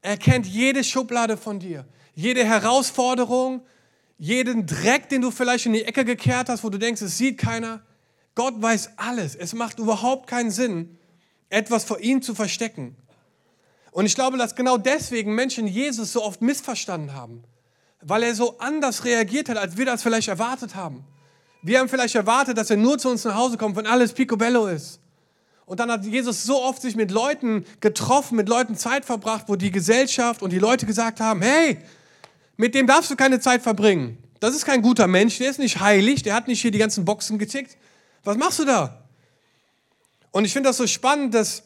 Er 0.00 0.16
kennt 0.16 0.46
jede 0.46 0.84
Schublade 0.84 1.36
von 1.36 1.58
dir, 1.58 1.84
jede 2.14 2.44
Herausforderung, 2.44 3.62
jeden 4.18 4.66
Dreck, 4.66 5.08
den 5.08 5.22
du 5.22 5.30
vielleicht 5.32 5.66
in 5.66 5.72
die 5.72 5.84
Ecke 5.84 6.04
gekehrt 6.04 6.48
hast, 6.48 6.62
wo 6.62 6.70
du 6.70 6.78
denkst, 6.78 7.02
es 7.02 7.18
sieht 7.18 7.36
keiner. 7.36 7.82
Gott 8.36 8.54
weiß 8.62 8.90
alles. 8.96 9.34
Es 9.34 9.54
macht 9.54 9.80
überhaupt 9.80 10.28
keinen 10.28 10.52
Sinn, 10.52 10.96
etwas 11.48 11.84
vor 11.84 11.98
ihm 11.98 12.22
zu 12.22 12.34
verstecken. 12.34 12.94
Und 13.90 14.04
ich 14.04 14.14
glaube, 14.14 14.36
dass 14.36 14.54
genau 14.54 14.76
deswegen 14.76 15.34
Menschen 15.34 15.66
Jesus 15.66 16.12
so 16.12 16.22
oft 16.22 16.42
missverstanden 16.42 17.14
haben, 17.14 17.42
weil 18.02 18.22
er 18.22 18.34
so 18.34 18.58
anders 18.58 19.04
reagiert 19.04 19.48
hat, 19.48 19.56
als 19.56 19.78
wir 19.78 19.86
das 19.86 20.02
vielleicht 20.02 20.28
erwartet 20.28 20.74
haben. 20.74 21.02
Wir 21.62 21.80
haben 21.80 21.88
vielleicht 21.88 22.14
erwartet, 22.14 22.58
dass 22.58 22.70
er 22.70 22.76
nur 22.76 22.98
zu 22.98 23.08
uns 23.08 23.24
nach 23.24 23.34
Hause 23.34 23.56
kommt, 23.56 23.74
wenn 23.74 23.86
alles 23.86 24.12
picobello 24.12 24.66
ist. 24.66 25.00
Und 25.64 25.80
dann 25.80 25.90
hat 25.90 26.04
Jesus 26.04 26.44
so 26.44 26.62
oft 26.62 26.82
sich 26.82 26.94
mit 26.94 27.10
Leuten 27.10 27.64
getroffen, 27.80 28.36
mit 28.36 28.50
Leuten 28.50 28.76
Zeit 28.76 29.06
verbracht, 29.06 29.46
wo 29.48 29.56
die 29.56 29.70
Gesellschaft 29.70 30.42
und 30.42 30.52
die 30.52 30.58
Leute 30.58 30.84
gesagt 30.84 31.18
haben, 31.18 31.40
hey, 31.40 31.78
mit 32.58 32.74
dem 32.74 32.86
darfst 32.86 33.10
du 33.10 33.16
keine 33.16 33.40
Zeit 33.40 33.62
verbringen. 33.62 34.18
Das 34.40 34.54
ist 34.54 34.66
kein 34.66 34.82
guter 34.82 35.06
Mensch, 35.06 35.38
der 35.38 35.48
ist 35.48 35.58
nicht 35.58 35.80
heilig, 35.80 36.22
der 36.22 36.34
hat 36.34 36.46
nicht 36.48 36.60
hier 36.60 36.70
die 36.70 36.78
ganzen 36.78 37.06
Boxen 37.06 37.38
getickt. 37.38 37.78
Was 38.26 38.36
machst 38.36 38.58
du 38.58 38.64
da? 38.64 39.04
Und 40.32 40.44
ich 40.44 40.52
finde 40.52 40.68
das 40.68 40.78
so 40.78 40.86
spannend, 40.86 41.32
dass, 41.32 41.62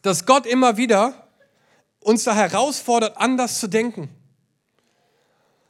dass 0.00 0.24
Gott 0.24 0.46
immer 0.46 0.78
wieder 0.78 1.28
uns 2.00 2.24
da 2.24 2.34
herausfordert, 2.34 3.18
anders 3.18 3.60
zu 3.60 3.68
denken. 3.68 4.08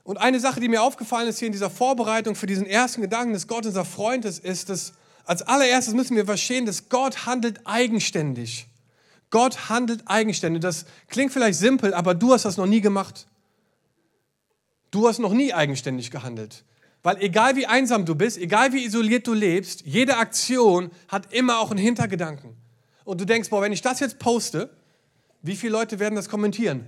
Und 0.05 0.19
eine 0.19 0.39
Sache, 0.39 0.61
die 0.61 0.69
mir 0.69 0.83
aufgefallen 0.83 1.29
ist 1.29 1.41
hier 1.41 1.47
in 1.47 1.53
dieser 1.53 1.69
Vorbereitung 1.69 2.37
für 2.37 2.47
diesen 2.47 2.67
ersten 2.67 3.01
Gedanken, 3.01 3.33
dass 3.33 3.49
Gott 3.49 3.67
unser 3.67 3.85
Freund 3.85 4.25
ist, 4.25 4.45
ist, 4.45 4.69
dass 4.69 4.93
als 5.25 5.43
allererstes 5.43 5.95
müssen 5.95 6.17
wir 6.17 6.27
verstehen, 6.27 6.65
dass 6.65 6.89
Gott 6.89 7.27
handelt 7.27 7.61
eigenständig. 7.65 8.69
Gott 9.31 9.69
handelt 9.69 10.03
eigenständig. 10.07 10.62
Das 10.62 10.87
klingt 11.09 11.33
vielleicht 11.33 11.59
simpel, 11.59 11.93
aber 11.93 12.15
du 12.15 12.33
hast 12.33 12.45
das 12.45 12.57
noch 12.57 12.67
nie 12.67 12.81
gemacht. 12.81 13.27
Du 14.93 15.09
hast 15.09 15.19
noch 15.19 15.33
nie 15.33 15.53
eigenständig 15.53 16.11
gehandelt. 16.11 16.65
Weil 17.02 17.21
egal 17.21 17.56
wie 17.56 17.66
einsam 17.66 18.04
du 18.04 18.14
bist, 18.14 18.38
egal 18.38 18.73
wie 18.73 18.85
isoliert 18.85 19.26
du 19.26 19.35
lebst, 19.35 19.82
jede 19.85 20.18
Aktion 20.18 20.90
hat 21.09 21.32
immer 21.32 21.59
auch 21.59 21.71
einen 21.71 21.80
Hintergedanken. 21.80 22.56
Und 23.04 23.21
du 23.21 23.25
denkst, 23.25 23.50
boah, 23.50 23.61
wenn 23.61 23.73
ich 23.73 23.82
das 23.82 24.00
jetzt 24.00 24.18
poste, 24.18 24.71
wie 25.42 25.56
viele 25.56 25.73
Leute 25.73 25.99
werden 25.99 26.14
das 26.14 26.28
kommentieren? 26.28 26.87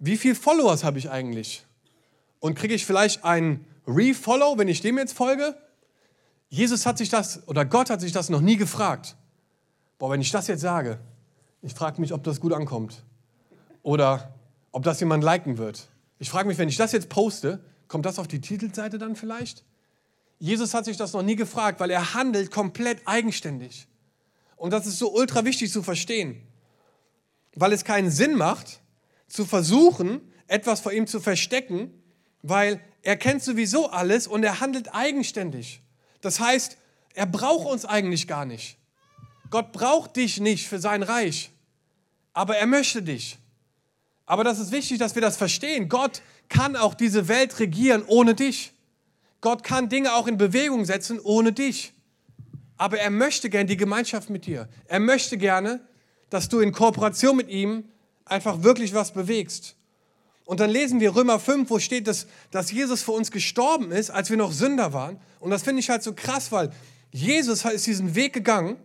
Wie 0.00 0.16
viele 0.16 0.34
Followers 0.34 0.82
habe 0.82 0.98
ich 0.98 1.10
eigentlich? 1.10 1.64
Und 2.40 2.56
kriege 2.56 2.74
ich 2.74 2.84
vielleicht 2.84 3.22
ein 3.22 3.64
Refollow, 3.86 4.58
wenn 4.58 4.66
ich 4.66 4.80
dem 4.80 4.98
jetzt 4.98 5.12
folge? 5.12 5.54
Jesus 6.48 6.84
hat 6.84 6.98
sich 6.98 7.08
das, 7.08 7.46
oder 7.46 7.64
Gott 7.64 7.90
hat 7.90 8.00
sich 8.00 8.10
das 8.10 8.28
noch 8.28 8.40
nie 8.40 8.56
gefragt. 8.56 9.14
Boah, 9.98 10.10
wenn 10.10 10.20
ich 10.20 10.32
das 10.32 10.48
jetzt 10.48 10.62
sage, 10.62 10.98
ich 11.62 11.74
frage 11.74 12.00
mich, 12.00 12.12
ob 12.12 12.24
das 12.24 12.40
gut 12.40 12.52
ankommt. 12.52 13.04
Oder 13.82 14.34
ob 14.72 14.82
das 14.82 14.98
jemand 14.98 15.22
liken 15.22 15.58
wird. 15.58 15.88
Ich 16.18 16.30
frage 16.30 16.48
mich, 16.48 16.58
wenn 16.58 16.68
ich 16.68 16.76
das 16.76 16.92
jetzt 16.92 17.08
poste, 17.08 17.60
kommt 17.90 18.06
das 18.06 18.20
auf 18.20 18.28
die 18.28 18.40
Titelseite 18.40 18.98
dann 18.98 19.16
vielleicht? 19.16 19.64
Jesus 20.38 20.74
hat 20.74 20.84
sich 20.84 20.96
das 20.96 21.12
noch 21.12 21.22
nie 21.22 21.34
gefragt, 21.34 21.80
weil 21.80 21.90
er 21.90 22.14
handelt 22.14 22.52
komplett 22.52 23.02
eigenständig. 23.04 23.88
Und 24.56 24.72
das 24.72 24.86
ist 24.86 24.98
so 24.98 25.12
ultra 25.12 25.44
wichtig 25.44 25.72
zu 25.72 25.82
verstehen. 25.82 26.40
Weil 27.56 27.72
es 27.72 27.84
keinen 27.84 28.12
Sinn 28.12 28.36
macht, 28.36 28.80
zu 29.26 29.44
versuchen, 29.44 30.20
etwas 30.46 30.80
vor 30.80 30.92
ihm 30.92 31.08
zu 31.08 31.18
verstecken, 31.18 31.92
weil 32.42 32.80
er 33.02 33.16
kennt 33.16 33.42
sowieso 33.42 33.90
alles 33.90 34.28
und 34.28 34.44
er 34.44 34.60
handelt 34.60 34.94
eigenständig. 34.94 35.82
Das 36.20 36.38
heißt, 36.38 36.76
er 37.14 37.26
braucht 37.26 37.66
uns 37.66 37.84
eigentlich 37.84 38.28
gar 38.28 38.44
nicht. 38.44 38.78
Gott 39.50 39.72
braucht 39.72 40.14
dich 40.14 40.38
nicht 40.38 40.68
für 40.68 40.78
sein 40.78 41.02
Reich, 41.02 41.50
aber 42.34 42.56
er 42.56 42.66
möchte 42.66 43.02
dich. 43.02 43.38
Aber 44.30 44.44
das 44.44 44.60
ist 44.60 44.70
wichtig, 44.70 44.98
dass 44.98 45.16
wir 45.16 45.22
das 45.22 45.36
verstehen. 45.36 45.88
Gott 45.88 46.22
kann 46.48 46.76
auch 46.76 46.94
diese 46.94 47.26
Welt 47.26 47.58
regieren 47.58 48.04
ohne 48.06 48.36
dich. 48.36 48.72
Gott 49.40 49.64
kann 49.64 49.88
Dinge 49.88 50.14
auch 50.14 50.28
in 50.28 50.36
Bewegung 50.36 50.84
setzen 50.84 51.18
ohne 51.18 51.52
dich. 51.52 51.92
Aber 52.76 53.00
er 53.00 53.10
möchte 53.10 53.50
gerne 53.50 53.66
die 53.66 53.76
Gemeinschaft 53.76 54.30
mit 54.30 54.46
dir. 54.46 54.68
Er 54.86 55.00
möchte 55.00 55.36
gerne, 55.36 55.80
dass 56.28 56.48
du 56.48 56.60
in 56.60 56.70
Kooperation 56.70 57.38
mit 57.38 57.48
ihm 57.48 57.88
einfach 58.24 58.62
wirklich 58.62 58.94
was 58.94 59.10
bewegst. 59.10 59.74
Und 60.44 60.60
dann 60.60 60.70
lesen 60.70 61.00
wir 61.00 61.16
Römer 61.16 61.40
5, 61.40 61.68
wo 61.68 61.80
steht, 61.80 62.06
dass, 62.06 62.28
dass 62.52 62.70
Jesus 62.70 63.02
für 63.02 63.10
uns 63.10 63.32
gestorben 63.32 63.90
ist, 63.90 64.10
als 64.10 64.30
wir 64.30 64.36
noch 64.36 64.52
Sünder 64.52 64.92
waren. 64.92 65.18
Und 65.40 65.50
das 65.50 65.64
finde 65.64 65.80
ich 65.80 65.90
halt 65.90 66.04
so 66.04 66.14
krass, 66.14 66.52
weil 66.52 66.70
Jesus 67.10 67.64
ist 67.64 67.84
diesen 67.84 68.14
Weg 68.14 68.32
gegangen, 68.32 68.76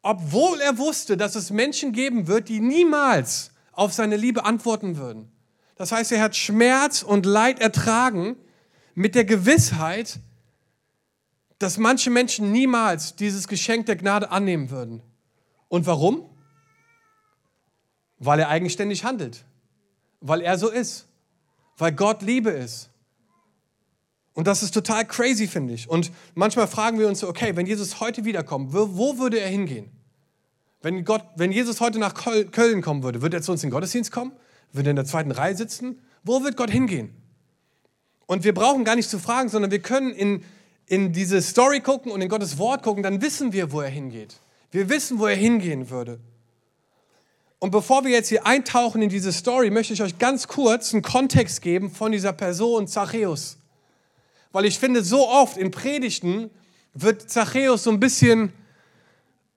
obwohl 0.00 0.62
er 0.62 0.78
wusste, 0.78 1.18
dass 1.18 1.34
es 1.34 1.50
Menschen 1.50 1.92
geben 1.92 2.26
wird, 2.26 2.48
die 2.48 2.60
niemals 2.60 3.49
auf 3.72 3.92
seine 3.92 4.16
Liebe 4.16 4.44
antworten 4.44 4.96
würden. 4.96 5.30
Das 5.76 5.92
heißt, 5.92 6.12
er 6.12 6.22
hat 6.22 6.36
Schmerz 6.36 7.02
und 7.02 7.26
Leid 7.26 7.60
ertragen 7.60 8.36
mit 8.94 9.14
der 9.14 9.24
Gewissheit, 9.24 10.20
dass 11.58 11.78
manche 11.78 12.10
Menschen 12.10 12.52
niemals 12.52 13.16
dieses 13.16 13.48
Geschenk 13.48 13.86
der 13.86 13.96
Gnade 13.96 14.30
annehmen 14.30 14.70
würden. 14.70 15.02
Und 15.68 15.86
warum? 15.86 16.28
Weil 18.18 18.40
er 18.40 18.48
eigenständig 18.48 19.04
handelt 19.04 19.44
weil 20.20 20.42
er 20.42 20.58
so 20.58 20.68
ist, 20.68 21.06
weil 21.78 21.92
Gott 21.92 22.22
Liebe 22.22 22.50
ist. 22.50 22.90
Und 24.34 24.46
das 24.46 24.62
ist 24.62 24.72
total 24.72 25.06
crazy, 25.06 25.48
finde 25.48 25.74
ich. 25.74 25.88
Und 25.88 26.12
manchmal 26.34 26.68
fragen 26.68 26.98
wir 26.98 27.08
uns 27.08 27.24
okay, 27.24 27.56
wenn 27.56 27.66
Jesus 27.66 28.00
heute 28.00 28.24
wiederkommt, 28.24 28.72
wo 28.72 29.18
würde 29.18 29.40
er 29.40 29.48
hingehen? 29.48 29.90
Wenn, 30.82 31.04
Gott, 31.04 31.24
wenn 31.36 31.52
Jesus 31.52 31.80
heute 31.80 31.98
nach 31.98 32.14
Köln 32.14 32.82
kommen 32.82 33.02
würde, 33.02 33.22
würde 33.22 33.36
er 33.36 33.42
zu 33.42 33.52
uns 33.52 33.62
in 33.62 33.68
den 33.68 33.74
Gottesdienst 33.74 34.12
kommen? 34.12 34.32
Würde 34.72 34.88
er 34.88 34.90
in 34.90 34.96
der 34.96 35.04
zweiten 35.04 35.30
Reihe 35.30 35.54
sitzen? 35.54 36.00
Wo 36.22 36.42
wird 36.42 36.56
Gott 36.56 36.70
hingehen? 36.70 37.14
Und 38.26 38.44
wir 38.44 38.54
brauchen 38.54 38.84
gar 38.84 38.96
nicht 38.96 39.10
zu 39.10 39.18
fragen, 39.18 39.48
sondern 39.48 39.70
wir 39.70 39.80
können 39.80 40.12
in, 40.12 40.44
in 40.86 41.12
diese 41.12 41.42
Story 41.42 41.80
gucken 41.80 42.12
und 42.12 42.20
in 42.20 42.28
Gottes 42.28 42.58
Wort 42.58 42.82
gucken, 42.82 43.02
dann 43.02 43.20
wissen 43.20 43.52
wir, 43.52 43.72
wo 43.72 43.80
er 43.80 43.90
hingeht. 43.90 44.36
Wir 44.70 44.88
wissen, 44.88 45.18
wo 45.18 45.26
er 45.26 45.36
hingehen 45.36 45.90
würde. 45.90 46.20
Und 47.58 47.72
bevor 47.72 48.04
wir 48.04 48.10
jetzt 48.10 48.28
hier 48.28 48.46
eintauchen 48.46 49.02
in 49.02 49.10
diese 49.10 49.32
Story, 49.32 49.70
möchte 49.70 49.92
ich 49.92 50.02
euch 50.02 50.18
ganz 50.18 50.48
kurz 50.48 50.94
einen 50.94 51.02
Kontext 51.02 51.60
geben 51.60 51.90
von 51.90 52.10
dieser 52.10 52.32
Person 52.32 52.88
Zachäus. 52.88 53.58
Weil 54.52 54.64
ich 54.64 54.78
finde, 54.78 55.04
so 55.04 55.28
oft 55.28 55.58
in 55.58 55.70
Predigten 55.70 56.50
wird 56.94 57.28
Zachäus 57.28 57.84
so 57.84 57.90
ein 57.90 58.00
bisschen 58.00 58.52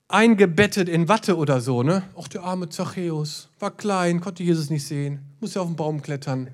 eingebettet 0.07 0.89
in 0.89 1.07
Watte 1.07 1.37
oder 1.37 1.61
so. 1.61 1.83
Ne? 1.83 2.03
Ach, 2.19 2.27
der 2.27 2.43
arme 2.43 2.69
Zachäus 2.69 3.49
war 3.59 3.71
klein, 3.71 4.21
konnte 4.21 4.43
Jesus 4.43 4.69
nicht 4.69 4.85
sehen, 4.85 5.19
musste 5.39 5.61
auf 5.61 5.67
den 5.67 5.75
Baum 5.75 6.01
klettern. 6.01 6.49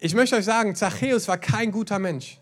Ich 0.00 0.14
möchte 0.14 0.36
euch 0.36 0.44
sagen, 0.44 0.74
Zachäus 0.74 1.28
war 1.28 1.38
kein 1.38 1.70
guter 1.70 1.98
Mensch. 1.98 2.38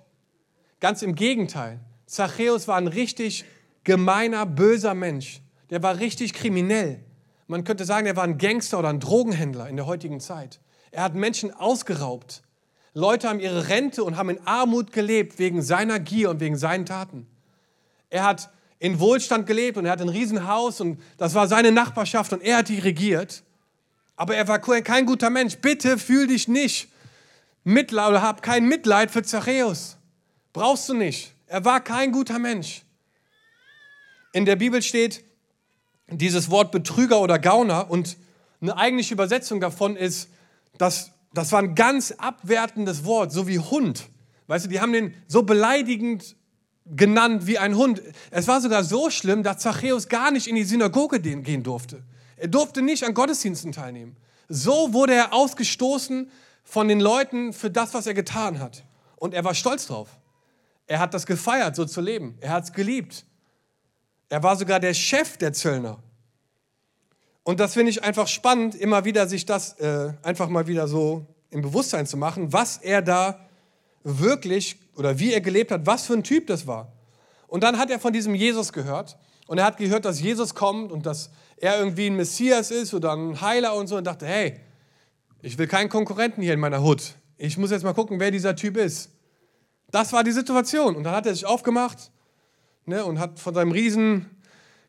Ganz 0.81 1.03
im 1.03 1.15
Gegenteil. 1.15 1.81
Zachäus 2.07 2.67
war 2.67 2.77
ein 2.77 2.87
richtig 2.87 3.45
gemeiner, 3.85 4.47
böser 4.47 4.95
Mensch. 4.95 5.43
Der 5.69 5.83
war 5.83 5.99
richtig 5.99 6.33
kriminell. 6.33 7.05
Man 7.47 7.65
könnte 7.65 7.85
sagen, 7.85 8.07
er 8.07 8.17
war 8.17 8.25
ein 8.25 8.39
Gangster 8.39 8.79
oder 8.79 8.89
ein 8.89 9.01
Drogenhändler 9.01 9.69
in 9.69 9.77
der 9.77 9.87
heutigen 9.87 10.21
Zeit. 10.21 10.61
Er 10.91 11.03
hat 11.03 11.15
Menschen 11.15 11.53
ausgeraubt. 11.53 12.43
Leute 12.95 13.29
haben 13.29 13.41
ihre 13.41 13.69
Rente 13.69 14.03
und 14.03 14.17
haben 14.17 14.31
in 14.31 14.47
Armut 14.47 14.93
gelebt 14.93 15.39
wegen 15.39 15.63
seiner 15.63 16.01
Gier 16.01 16.31
und 16.31 16.41
wegen 16.41 16.57
seinen 16.57 16.87
Taten. 16.87 17.27
Er 18.09 18.25
hat 18.25 18.51
in 18.81 18.99
Wohlstand 18.99 19.47
gelebt 19.47 19.77
und 19.77 19.85
er 19.85 19.93
hat 19.93 20.01
ein 20.01 20.09
Riesenhaus 20.09 20.81
und 20.81 21.01
das 21.19 21.35
war 21.35 21.47
seine 21.47 21.71
Nachbarschaft 21.71 22.33
und 22.33 22.43
er 22.43 22.57
hat 22.59 22.69
die 22.69 22.79
regiert. 22.79 23.45
Aber 24.17 24.35
er 24.35 24.49
war 24.49 24.59
kein 24.59 25.07
guter 25.07 25.31
Mensch. 25.31 25.59
Bitte 25.59 25.99
fühl 25.99 26.27
dich 26.27 26.49
nicht 26.49 26.89
Mitleid 27.63 28.09
oder 28.09 28.23
hab 28.23 28.43
kein 28.43 28.67
Mitleid 28.67 29.11
für 29.11 29.23
Zachäus. 29.23 29.99
Brauchst 30.53 30.89
du 30.89 30.95
nicht. 30.95 31.33
Er 31.47 31.65
war 31.65 31.81
kein 31.81 32.11
guter 32.11 32.39
Mensch. 32.39 32.83
In 34.33 34.47
der 34.47 34.57
Bibel 34.57 34.83
steht, 34.83 35.25
dieses 36.09 36.51
Wort 36.51 36.73
Betrüger 36.73 37.21
oder 37.21 37.39
Gauner 37.39 37.91
und 37.91 38.17
eine 38.63 38.77
eigentliche 38.77 39.15
Übersetzung 39.15 39.61
davon 39.61 39.97
ist, 39.97 40.31
dass 40.79 41.13
das 41.33 41.53
war 41.53 41.61
ein 41.61 41.75
ganz 41.75 42.13
abwertendes 42.13 43.05
Wort, 43.05 43.31
so 43.31 43.47
wie 43.47 43.59
Hund. 43.59 44.09
Weißt 44.49 44.65
du, 44.65 44.69
die 44.69 44.81
haben 44.81 44.93
den 44.93 45.15
so 45.29 45.45
beleidigend 45.45 46.35
genannt 46.87 47.47
wie 47.47 47.59
ein 47.59 47.77
Hund. 47.77 48.03
Es 48.31 48.49
war 48.49 48.61
sogar 48.61 48.85
so 48.85 49.11
schlimm, 49.11 49.43
dass 49.43 49.59
Zachäus 49.59 50.09
gar 50.09 50.31
nicht 50.31 50.47
in 50.47 50.55
die 50.55 50.65
Synagoge 50.65 51.21
gehen 51.21 51.63
durfte. 51.63 52.03
Er 52.37 52.49
durfte 52.49 52.83
nicht 52.83 53.05
an 53.05 53.15
Gottesdiensten 53.15 53.73
teilnehmen. 53.73 54.17
So 54.49 54.93
wurde 54.93 55.15
er 55.15 55.33
ausgestoßen 55.33 56.31
von 56.65 56.89
den 56.89 57.01
Leuten 57.01 57.53
für 57.53 57.71
das, 57.71 57.95
was 57.95 58.07
er 58.07 58.15
getan 58.15 58.59
hat. 58.59 58.85
Und 59.17 59.35
er 59.35 59.45
war 59.45 59.55
stolz 59.55 59.87
drauf. 59.87 60.09
Er 60.87 60.99
hat 60.99 61.15
das 61.15 61.27
gefeiert, 61.27 61.77
so 61.77 61.85
zu 61.85 62.01
leben. 62.01 62.37
Er 62.41 62.51
hat 62.51 62.65
es 62.65 62.73
geliebt. 62.73 63.25
Er 64.29 64.43
war 64.43 64.57
sogar 64.57 64.81
der 64.81 64.95
Chef 64.95 65.37
der 65.37 65.53
Zöllner. 65.53 66.03
Und 67.43 67.61
das 67.61 67.75
finde 67.75 67.91
ich 67.91 68.03
einfach 68.03 68.29
spannend, 68.29 68.75
immer 68.75 69.05
wieder 69.05 69.29
sich 69.29 69.47
das 69.47 69.75
äh, 69.81 70.13
einfach 70.23 70.49
mal 70.49 70.67
wieder 70.67 70.89
so 70.89 71.27
im 71.51 71.63
Bewusstsein 71.63 72.07
zu 72.07 72.17
machen, 72.17 72.53
was 72.53 72.77
er 72.77 73.03
da 73.03 73.41
wirklich 74.03 74.77
oder 74.97 75.19
wie 75.19 75.33
er 75.33 75.41
gelebt 75.41 75.71
hat, 75.71 75.87
was 75.87 76.07
für 76.07 76.15
ein 76.15 76.25
Typ 76.25 76.47
das 76.47 76.67
war. 76.67 76.93
Und 77.47 77.63
dann 77.63 77.79
hat 77.79 77.91
er 77.91 77.99
von 77.99 78.13
diesem 78.13 78.35
Jesus 78.35 78.73
gehört 78.73 79.19
und 79.47 79.59
er 79.59 79.65
hat 79.65 79.77
gehört, 79.77 80.05
dass 80.05 80.21
Jesus 80.21 80.55
kommt 80.55 80.93
und 80.93 81.07
dass 81.07 81.31
er 81.57 81.79
irgendwie 81.79 82.07
ein 82.07 82.17
Messias 82.17 82.71
ist 82.71 82.95
oder 82.95 83.13
ein 83.13 83.41
Heiler 83.41 83.75
und 83.75 83.87
so 83.87 83.97
und 83.97 84.05
dachte, 84.05 84.27
hey, 84.27 84.61
ich 85.43 85.59
will 85.59 85.67
keinen 85.67 85.89
Konkurrenten 85.89 86.43
hier 86.43 86.55
in 86.55 86.61
meiner 86.61 86.83
Hut. 86.83 87.15
Ich 87.37 87.59
muss 87.59 87.71
jetzt 87.71 87.83
mal 87.83 87.95
gucken, 87.95 88.21
wer 88.21 88.31
dieser 88.31 88.55
Typ 88.55 88.77
ist. 88.77 89.11
Das 89.91 90.13
war 90.13 90.23
die 90.23 90.33
Situation. 90.33 90.97
Und 90.97 91.05
dann 91.05 91.15
hat 91.15 91.27
er 91.27 91.35
sich 91.35 91.47
aufgemacht 91.47 92.11
ne, 92.87 93.05
und 93.05 93.19
hat 93.19 93.41
von 93.41 93.55
seinem 93.55 93.73
riesen 93.73 94.31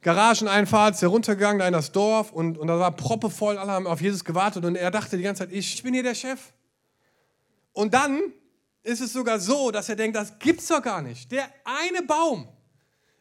Garageneinfahrt, 0.01 1.01
heruntergegangen 1.01 1.65
in 1.65 1.73
das 1.73 1.91
Dorf 1.91 2.31
und, 2.31 2.57
und 2.57 2.67
da 2.67 2.79
war 2.79 2.91
proppevoll, 2.91 3.57
alle 3.57 3.71
haben 3.71 3.87
auf 3.87 4.01
Jesus 4.01 4.25
gewartet 4.25 4.65
und 4.65 4.75
er 4.75 4.89
dachte 4.89 5.15
die 5.15 5.23
ganze 5.23 5.43
Zeit, 5.43 5.51
ich 5.51 5.81
bin 5.83 5.93
hier 5.93 6.03
der 6.03 6.15
Chef. 6.15 6.39
Und 7.71 7.93
dann 7.93 8.19
ist 8.83 9.01
es 9.01 9.13
sogar 9.13 9.39
so, 9.39 9.71
dass 9.71 9.89
er 9.89 9.95
denkt, 9.95 10.15
das 10.15 10.39
gibt's 10.39 10.67
doch 10.67 10.81
gar 10.81 11.01
nicht. 11.01 11.31
Der 11.31 11.49
eine 11.63 12.01
Baum, 12.03 12.47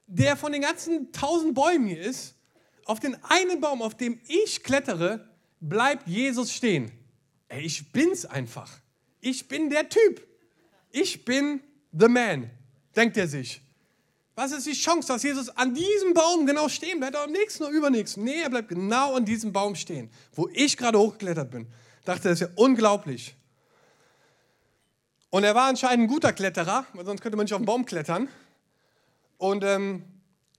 der 0.07 0.37
von 0.37 0.53
den 0.53 0.63
ganzen 0.63 1.13
tausend 1.13 1.55
Bäumen 1.55 1.87
hier 1.87 2.01
ist, 2.01 2.35
auf 2.87 2.99
den 2.99 3.17
einen 3.25 3.61
Baum, 3.61 3.83
auf 3.83 3.97
dem 3.97 4.21
ich 4.27 4.63
klettere, 4.63 5.29
bleibt 5.61 6.09
Jesus 6.09 6.53
stehen. 6.53 6.91
Ey, 7.49 7.63
ich 7.63 7.93
bin's 7.93 8.25
einfach. 8.25 8.71
Ich 9.21 9.49
bin 9.49 9.71
der 9.71 9.89
Typ. 9.89 10.27
Ich 10.91 11.25
bin 11.25 11.61
the 11.93 12.09
man, 12.09 12.51
denkt 12.97 13.17
er 13.17 13.29
sich. 13.29 13.61
Was 14.35 14.53
ist 14.53 14.67
die 14.67 14.73
Chance, 14.73 15.09
dass 15.09 15.23
Jesus 15.23 15.51
an 15.51 15.75
diesem 15.75 16.15
Baum 16.15 16.47
genau 16.47 16.69
stehen 16.69 16.99
bleibt? 16.99 17.17
Am 17.17 17.31
nächsten 17.31 17.65
oder 17.65 17.73
übernächsten? 17.73 18.25
Nee, 18.25 18.41
er 18.41 18.49
bleibt 18.49 18.69
genau 18.69 19.15
an 19.15 19.25
diesem 19.25 19.53
Baum 19.53 19.75
stehen, 19.75 20.11
wo 20.33 20.49
ich 20.53 20.77
gerade 20.77 20.99
hochgeklettert 20.99 21.51
bin. 21.51 21.67
Dachte, 22.05 22.31
das 22.31 22.41
ist 22.41 22.49
ja 22.49 22.55
unglaublich. 22.57 23.37
Und 25.31 25.45
er 25.45 25.55
war 25.55 25.69
anscheinend 25.69 26.05
ein 26.05 26.09
guter 26.09 26.33
Kletterer, 26.33 26.85
weil 26.93 27.07
sonst 27.07 27.21
könnte 27.21 27.37
man 27.37 27.45
nicht 27.45 27.55
auf 27.55 27.61
den 27.61 27.67
Baum 27.67 27.85
klettern. 27.85 28.29
Und 29.39 29.65
ähm, 29.65 30.05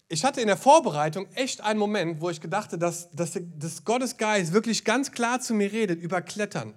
ich 0.07 0.25
hatte 0.25 0.41
in 0.41 0.47
der 0.47 0.57
Vorbereitung 0.57 1.27
echt 1.35 1.61
einen 1.61 1.79
Moment, 1.79 2.21
wo 2.21 2.29
ich 2.29 2.41
gedachte, 2.41 2.77
dass, 2.77 3.11
dass, 3.11 3.37
dass 3.57 3.85
Gottes 3.85 4.17
Geist 4.17 4.53
wirklich 4.53 4.83
ganz 4.83 5.11
klar 5.11 5.39
zu 5.39 5.53
mir 5.53 5.71
redet 5.71 6.01
über 6.01 6.21
Klettern. 6.21 6.73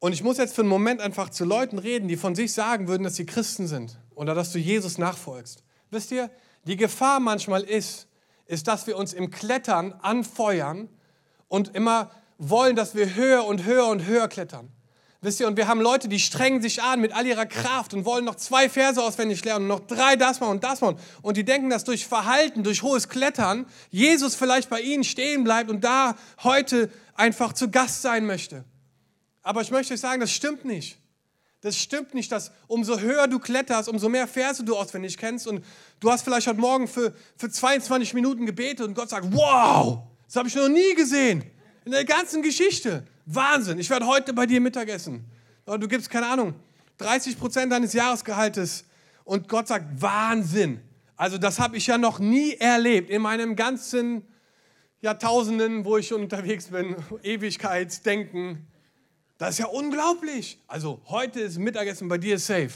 Und 0.00 0.12
ich 0.12 0.24
muss 0.24 0.38
jetzt 0.38 0.54
für 0.54 0.62
einen 0.62 0.68
Moment 0.68 1.00
einfach 1.00 1.30
zu 1.30 1.44
Leuten 1.44 1.78
reden, 1.78 2.08
die 2.08 2.16
von 2.16 2.34
sich 2.34 2.52
sagen 2.52 2.88
würden, 2.88 3.04
dass 3.04 3.14
sie 3.14 3.26
Christen 3.26 3.68
sind 3.68 3.98
oder 4.14 4.34
dass 4.34 4.52
du 4.52 4.58
Jesus 4.58 4.98
nachfolgst. 4.98 5.62
Wisst 5.90 6.10
ihr, 6.10 6.30
die 6.64 6.76
Gefahr 6.76 7.20
manchmal 7.20 7.62
ist, 7.62 8.08
ist, 8.46 8.66
dass 8.66 8.86
wir 8.86 8.96
uns 8.96 9.12
im 9.12 9.30
Klettern 9.30 9.92
anfeuern 10.02 10.88
und 11.48 11.74
immer 11.74 12.10
wollen, 12.38 12.74
dass 12.74 12.94
wir 12.94 13.14
höher 13.14 13.44
und 13.44 13.64
höher 13.64 13.86
und 13.86 14.04
höher 14.04 14.26
klettern. 14.26 14.68
Wisst 15.24 15.38
ihr, 15.38 15.46
und 15.46 15.56
wir 15.56 15.68
haben 15.68 15.80
Leute, 15.80 16.08
die 16.08 16.18
strengen 16.18 16.60
sich 16.60 16.82
an 16.82 17.00
mit 17.00 17.12
all 17.12 17.24
ihrer 17.24 17.46
Kraft 17.46 17.94
und 17.94 18.04
wollen 18.04 18.24
noch 18.24 18.34
zwei 18.34 18.68
Verse 18.68 19.00
auswendig 19.00 19.44
lernen 19.44 19.70
und 19.70 19.78
noch 19.78 19.86
drei 19.86 20.16
das 20.16 20.40
machen 20.40 20.50
und 20.50 20.64
das 20.64 20.80
machen. 20.80 20.98
Und 21.22 21.36
die 21.36 21.44
denken, 21.44 21.70
dass 21.70 21.84
durch 21.84 22.08
Verhalten, 22.08 22.64
durch 22.64 22.82
hohes 22.82 23.08
Klettern, 23.08 23.66
Jesus 23.90 24.34
vielleicht 24.34 24.68
bei 24.68 24.80
ihnen 24.80 25.04
stehen 25.04 25.44
bleibt 25.44 25.70
und 25.70 25.84
da 25.84 26.16
heute 26.42 26.90
einfach 27.14 27.52
zu 27.52 27.70
Gast 27.70 28.02
sein 28.02 28.26
möchte. 28.26 28.64
Aber 29.44 29.60
ich 29.60 29.70
möchte 29.70 29.94
euch 29.94 30.00
sagen, 30.00 30.20
das 30.20 30.32
stimmt 30.32 30.64
nicht. 30.64 30.98
Das 31.60 31.78
stimmt 31.78 32.14
nicht, 32.14 32.32
dass 32.32 32.50
umso 32.66 32.98
höher 32.98 33.28
du 33.28 33.38
kletterst, 33.38 33.88
umso 33.88 34.08
mehr 34.08 34.26
Verse 34.26 34.64
du 34.64 34.76
auswendig 34.76 35.16
kennst 35.18 35.46
und 35.46 35.64
du 36.00 36.10
hast 36.10 36.22
vielleicht 36.24 36.48
heute 36.48 36.58
Morgen 36.58 36.88
für, 36.88 37.14
für 37.36 37.48
22 37.48 38.14
Minuten 38.14 38.44
gebetet 38.44 38.88
und 38.88 38.94
Gott 38.94 39.10
sagt, 39.10 39.28
wow, 39.30 40.00
das 40.26 40.34
habe 40.34 40.48
ich 40.48 40.56
noch 40.56 40.68
nie 40.68 40.96
gesehen 40.96 41.44
in 41.84 41.92
der 41.92 42.04
ganzen 42.04 42.42
Geschichte. 42.42 43.04
Wahnsinn, 43.26 43.78
ich 43.78 43.90
werde 43.90 44.06
heute 44.06 44.32
bei 44.32 44.46
dir 44.46 44.60
Mittagessen. 44.60 45.24
Du 45.66 45.88
gibst, 45.88 46.10
keine 46.10 46.26
Ahnung, 46.26 46.54
30 46.98 47.38
Prozent 47.38 47.72
deines 47.72 47.92
Jahresgehaltes 47.92 48.84
und 49.24 49.48
Gott 49.48 49.68
sagt, 49.68 49.86
Wahnsinn. 50.00 50.80
Also 51.16 51.38
das 51.38 51.60
habe 51.60 51.76
ich 51.76 51.86
ja 51.86 51.98
noch 51.98 52.18
nie 52.18 52.54
erlebt 52.54 53.10
in 53.10 53.22
meinem 53.22 53.54
ganzen 53.54 54.26
Jahrtausenden, 55.00 55.84
wo 55.84 55.96
ich 55.98 56.12
unterwegs 56.12 56.66
bin, 56.66 56.96
Ewigkeitsdenken. 57.22 58.66
Das 59.38 59.50
ist 59.50 59.58
ja 59.58 59.66
unglaublich. 59.66 60.60
Also 60.66 61.00
heute 61.06 61.40
ist 61.40 61.58
Mittagessen 61.58 62.08
bei 62.08 62.18
dir 62.18 62.38
safe. 62.38 62.72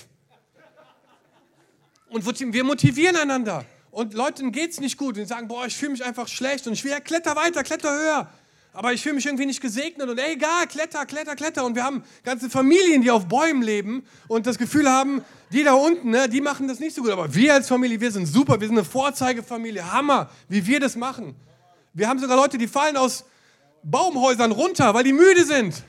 Und 2.09 2.25
wir 2.25 2.65
motivieren 2.65 3.17
einander. 3.17 3.65
Und 3.91 4.15
Leuten 4.15 4.53
geht 4.53 4.73
es 4.73 4.81
nicht 4.81 4.97
gut 4.97 5.17
und 5.17 5.23
die 5.23 5.25
sagen, 5.25 5.49
boah, 5.49 5.67
ich 5.67 5.77
fühle 5.77 5.93
mich 5.93 6.05
einfach 6.05 6.29
schlecht 6.29 6.67
und 6.67 6.75
ich 6.75 6.85
will 6.85 6.91
ja 6.91 7.01
kletter 7.01 7.35
weiter, 7.35 7.63
kletter 7.63 7.91
höher. 7.91 8.31
Aber 8.77 8.93
ich 8.93 9.03
fühle 9.03 9.15
mich 9.15 9.25
irgendwie 9.25 9.47
nicht 9.47 9.63
gesegnet 9.63 10.07
und 10.07 10.19
egal, 10.19 10.67
kletter, 10.67 11.07
kletter, 11.07 11.35
kletter. 11.35 11.65
Und 11.65 11.77
wir 11.77 11.83
haben 11.83 12.05
ganze 12.25 12.51
Familien, 12.51 13.01
die 13.01 13.11
auf 13.11 13.27
Bäumen 13.27 13.63
leben 13.63 14.05
und 14.29 14.47
das 14.47 14.59
Gefühl 14.59 14.91
haben, 14.91 15.25
die 15.51 15.65
da 15.65 15.73
unten, 15.73 16.11
ne, 16.11 16.29
die 16.29 16.43
machen 16.43 16.69
das 16.69 16.79
nicht 16.79 16.95
so 16.95 17.01
gut. 17.01 17.11
Aber 17.11 17.35
wir 17.35 17.55
als 17.55 17.69
Familie, 17.69 17.99
wir 18.03 18.13
sind 18.13 18.27
super, 18.27 18.61
wir 18.61 18.69
sind 18.69 18.77
eine 18.77 18.85
Vorzeigefamilie. 18.85 19.93
Hammer, 19.93 20.29
wie 20.51 20.67
wir 20.67 20.79
das 20.79 20.95
machen. 20.95 21.35
Wir 21.95 22.07
haben 22.07 22.19
sogar 22.19 22.37
Leute, 22.37 22.59
die 22.59 22.69
fallen 22.69 22.99
aus 22.99 23.25
Baumhäusern 23.83 24.53
runter, 24.53 24.93
weil 24.93 25.05
die 25.05 25.15
müde 25.15 25.47
sind. 25.47 25.83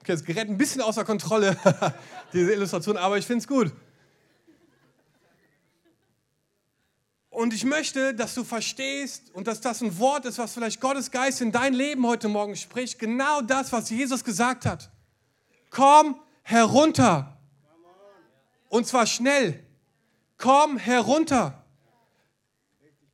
Okay, 0.00 0.12
es 0.12 0.24
gerät 0.24 0.48
ein 0.48 0.58
bisschen 0.58 0.80
außer 0.80 1.04
Kontrolle, 1.04 1.56
diese 2.32 2.52
Illustration, 2.54 2.96
aber 2.96 3.18
ich 3.18 3.26
finde 3.26 3.42
es 3.42 3.46
gut. 3.46 3.70
Und 7.40 7.54
ich 7.54 7.64
möchte, 7.64 8.12
dass 8.12 8.34
du 8.34 8.44
verstehst 8.44 9.30
und 9.32 9.46
dass 9.46 9.62
das 9.62 9.80
ein 9.80 9.98
Wort 9.98 10.26
ist, 10.26 10.36
was 10.36 10.52
vielleicht 10.52 10.78
Gottes 10.78 11.10
Geist 11.10 11.40
in 11.40 11.52
dein 11.52 11.72
Leben 11.72 12.06
heute 12.06 12.28
Morgen 12.28 12.54
spricht. 12.54 12.98
Genau 12.98 13.40
das, 13.40 13.72
was 13.72 13.88
Jesus 13.88 14.24
gesagt 14.24 14.66
hat. 14.66 14.90
Komm 15.70 16.20
herunter. 16.42 17.38
Und 18.68 18.86
zwar 18.86 19.06
schnell. 19.06 19.58
Komm 20.36 20.76
herunter. 20.76 21.64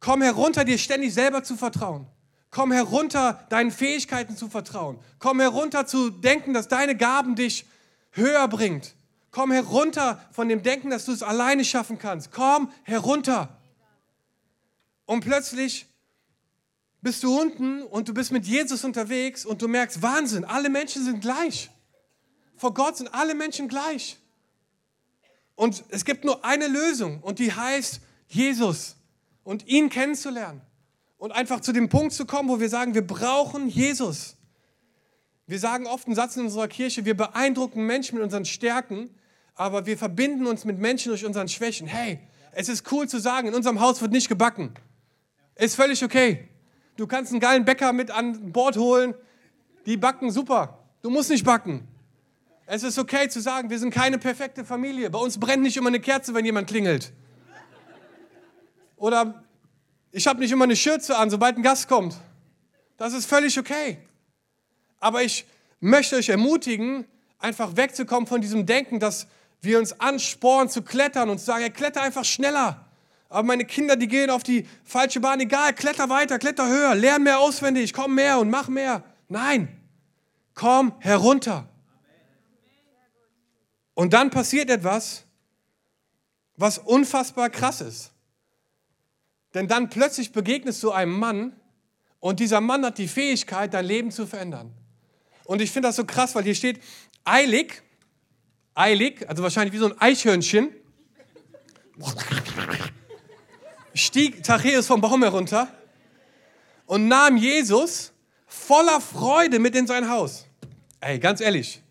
Komm 0.00 0.22
herunter, 0.22 0.64
dir 0.64 0.78
ständig 0.78 1.14
selber 1.14 1.44
zu 1.44 1.56
vertrauen. 1.56 2.08
Komm 2.50 2.72
herunter, 2.72 3.46
deinen 3.48 3.70
Fähigkeiten 3.70 4.36
zu 4.36 4.48
vertrauen. 4.48 4.98
Komm 5.20 5.38
herunter 5.38 5.86
zu 5.86 6.10
denken, 6.10 6.52
dass 6.52 6.66
deine 6.66 6.96
Gaben 6.96 7.36
dich 7.36 7.64
höher 8.10 8.48
bringt. 8.48 8.96
Komm 9.30 9.52
herunter 9.52 10.20
von 10.32 10.48
dem 10.48 10.64
Denken, 10.64 10.90
dass 10.90 11.04
du 11.04 11.12
es 11.12 11.22
alleine 11.22 11.64
schaffen 11.64 12.00
kannst. 12.00 12.32
Komm 12.32 12.72
herunter. 12.82 13.55
Und 15.06 15.20
plötzlich 15.20 15.86
bist 17.00 17.22
du 17.22 17.40
unten 17.40 17.82
und 17.82 18.08
du 18.08 18.14
bist 18.14 18.32
mit 18.32 18.46
Jesus 18.46 18.84
unterwegs 18.84 19.46
und 19.46 19.62
du 19.62 19.68
merkst, 19.68 20.02
Wahnsinn, 20.02 20.44
alle 20.44 20.68
Menschen 20.68 21.04
sind 21.04 21.20
gleich. 21.20 21.70
Vor 22.56 22.74
Gott 22.74 22.96
sind 22.96 23.14
alle 23.14 23.34
Menschen 23.34 23.68
gleich. 23.68 24.18
Und 25.54 25.84
es 25.88 26.04
gibt 26.04 26.24
nur 26.24 26.44
eine 26.44 26.66
Lösung 26.66 27.20
und 27.22 27.38
die 27.38 27.52
heißt 27.52 28.00
Jesus 28.28 28.96
und 29.44 29.66
ihn 29.68 29.88
kennenzulernen 29.88 30.60
und 31.16 31.32
einfach 31.32 31.60
zu 31.60 31.72
dem 31.72 31.88
Punkt 31.88 32.12
zu 32.12 32.26
kommen, 32.26 32.48
wo 32.48 32.60
wir 32.60 32.68
sagen, 32.68 32.94
wir 32.94 33.06
brauchen 33.06 33.68
Jesus. 33.68 34.36
Wir 35.46 35.60
sagen 35.60 35.86
oft 35.86 36.06
einen 36.06 36.16
Satz 36.16 36.36
in 36.36 36.44
unserer 36.44 36.68
Kirche, 36.68 37.04
wir 37.04 37.16
beeindrucken 37.16 37.86
Menschen 37.86 38.16
mit 38.16 38.24
unseren 38.24 38.44
Stärken, 38.44 39.10
aber 39.54 39.86
wir 39.86 39.96
verbinden 39.96 40.46
uns 40.46 40.64
mit 40.64 40.78
Menschen 40.78 41.10
durch 41.10 41.24
unseren 41.24 41.48
Schwächen. 41.48 41.86
Hey, 41.86 42.18
es 42.52 42.68
ist 42.68 42.90
cool 42.90 43.08
zu 43.08 43.20
sagen, 43.20 43.48
in 43.48 43.54
unserem 43.54 43.80
Haus 43.80 44.00
wird 44.02 44.12
nicht 44.12 44.28
gebacken. 44.28 44.74
Ist 45.56 45.74
völlig 45.74 46.04
okay. 46.04 46.48
Du 46.96 47.06
kannst 47.06 47.32
einen 47.32 47.40
geilen 47.40 47.64
Bäcker 47.64 47.92
mit 47.92 48.10
an 48.10 48.52
Bord 48.52 48.76
holen, 48.76 49.14
die 49.86 49.96
backen 49.96 50.30
super. 50.30 50.78
Du 51.02 51.10
musst 51.10 51.30
nicht 51.30 51.44
backen. 51.44 51.86
Es 52.66 52.82
ist 52.82 52.98
okay 52.98 53.28
zu 53.28 53.40
sagen, 53.40 53.70
wir 53.70 53.78
sind 53.78 53.92
keine 53.92 54.18
perfekte 54.18 54.64
Familie. 54.64 55.08
Bei 55.10 55.18
uns 55.18 55.38
brennt 55.38 55.62
nicht 55.62 55.76
immer 55.76 55.88
eine 55.88 56.00
Kerze, 56.00 56.34
wenn 56.34 56.44
jemand 56.44 56.68
klingelt. 56.68 57.12
Oder 58.96 59.44
ich 60.10 60.26
habe 60.26 60.40
nicht 60.40 60.50
immer 60.50 60.64
eine 60.64 60.76
Schürze 60.76 61.16
an, 61.16 61.30
sobald 61.30 61.56
ein 61.56 61.62
Gast 61.62 61.88
kommt. 61.88 62.16
Das 62.96 63.12
ist 63.12 63.26
völlig 63.26 63.58
okay. 63.58 63.98
Aber 64.98 65.22
ich 65.22 65.46
möchte 65.80 66.16
euch 66.16 66.28
ermutigen, 66.28 67.06
einfach 67.38 67.76
wegzukommen 67.76 68.26
von 68.26 68.40
diesem 68.40 68.66
Denken, 68.66 68.98
dass 68.98 69.26
wir 69.60 69.78
uns 69.78 70.00
anspornen 70.00 70.68
zu 70.68 70.82
klettern 70.82 71.30
und 71.30 71.38
zu 71.38 71.44
sagen, 71.44 71.62
ja, 71.62 71.68
kletter 71.68 72.02
einfach 72.02 72.24
schneller. 72.24 72.85
Aber 73.28 73.42
meine 73.42 73.64
Kinder, 73.64 73.96
die 73.96 74.08
gehen 74.08 74.30
auf 74.30 74.42
die 74.42 74.66
falsche 74.84 75.20
Bahn, 75.20 75.40
egal, 75.40 75.74
kletter 75.74 76.08
weiter, 76.08 76.38
kletter 76.38 76.68
höher, 76.68 76.94
lern 76.94 77.22
mehr 77.22 77.40
auswendig, 77.40 77.92
komm 77.92 78.14
mehr 78.14 78.38
und 78.38 78.50
mach 78.50 78.68
mehr. 78.68 79.02
Nein, 79.28 79.68
komm 80.54 80.94
herunter. 81.00 81.68
Und 83.94 84.12
dann 84.12 84.30
passiert 84.30 84.70
etwas, 84.70 85.24
was 86.56 86.78
unfassbar 86.78 87.50
krass 87.50 87.80
ist. 87.80 88.12
Denn 89.54 89.68
dann 89.68 89.88
plötzlich 89.88 90.32
begegnest 90.32 90.82
du 90.82 90.92
einem 90.92 91.18
Mann 91.18 91.52
und 92.20 92.40
dieser 92.40 92.60
Mann 92.60 92.84
hat 92.84 92.98
die 92.98 93.08
Fähigkeit, 93.08 93.72
dein 93.72 93.84
Leben 93.84 94.10
zu 94.10 94.26
verändern. 94.26 94.72
Und 95.44 95.62
ich 95.62 95.70
finde 95.70 95.88
das 95.88 95.96
so 95.96 96.04
krass, 96.04 96.34
weil 96.34 96.44
hier 96.44 96.54
steht, 96.54 96.82
eilig, 97.24 97.82
eilig, 98.74 99.28
also 99.28 99.42
wahrscheinlich 99.42 99.72
wie 99.72 99.78
so 99.78 99.86
ein 99.86 100.00
Eichhörnchen, 100.00 100.70
stieg 103.96 104.44
Zachäus 104.44 104.86
vom 104.86 105.00
Baum 105.00 105.22
herunter 105.22 105.68
und 106.86 107.08
nahm 107.08 107.36
Jesus 107.36 108.12
voller 108.46 109.00
Freude 109.00 109.58
mit 109.58 109.74
in 109.74 109.86
sein 109.86 110.08
Haus. 110.08 110.46
Ey, 111.00 111.18
ganz 111.18 111.40
ehrlich. 111.40 111.82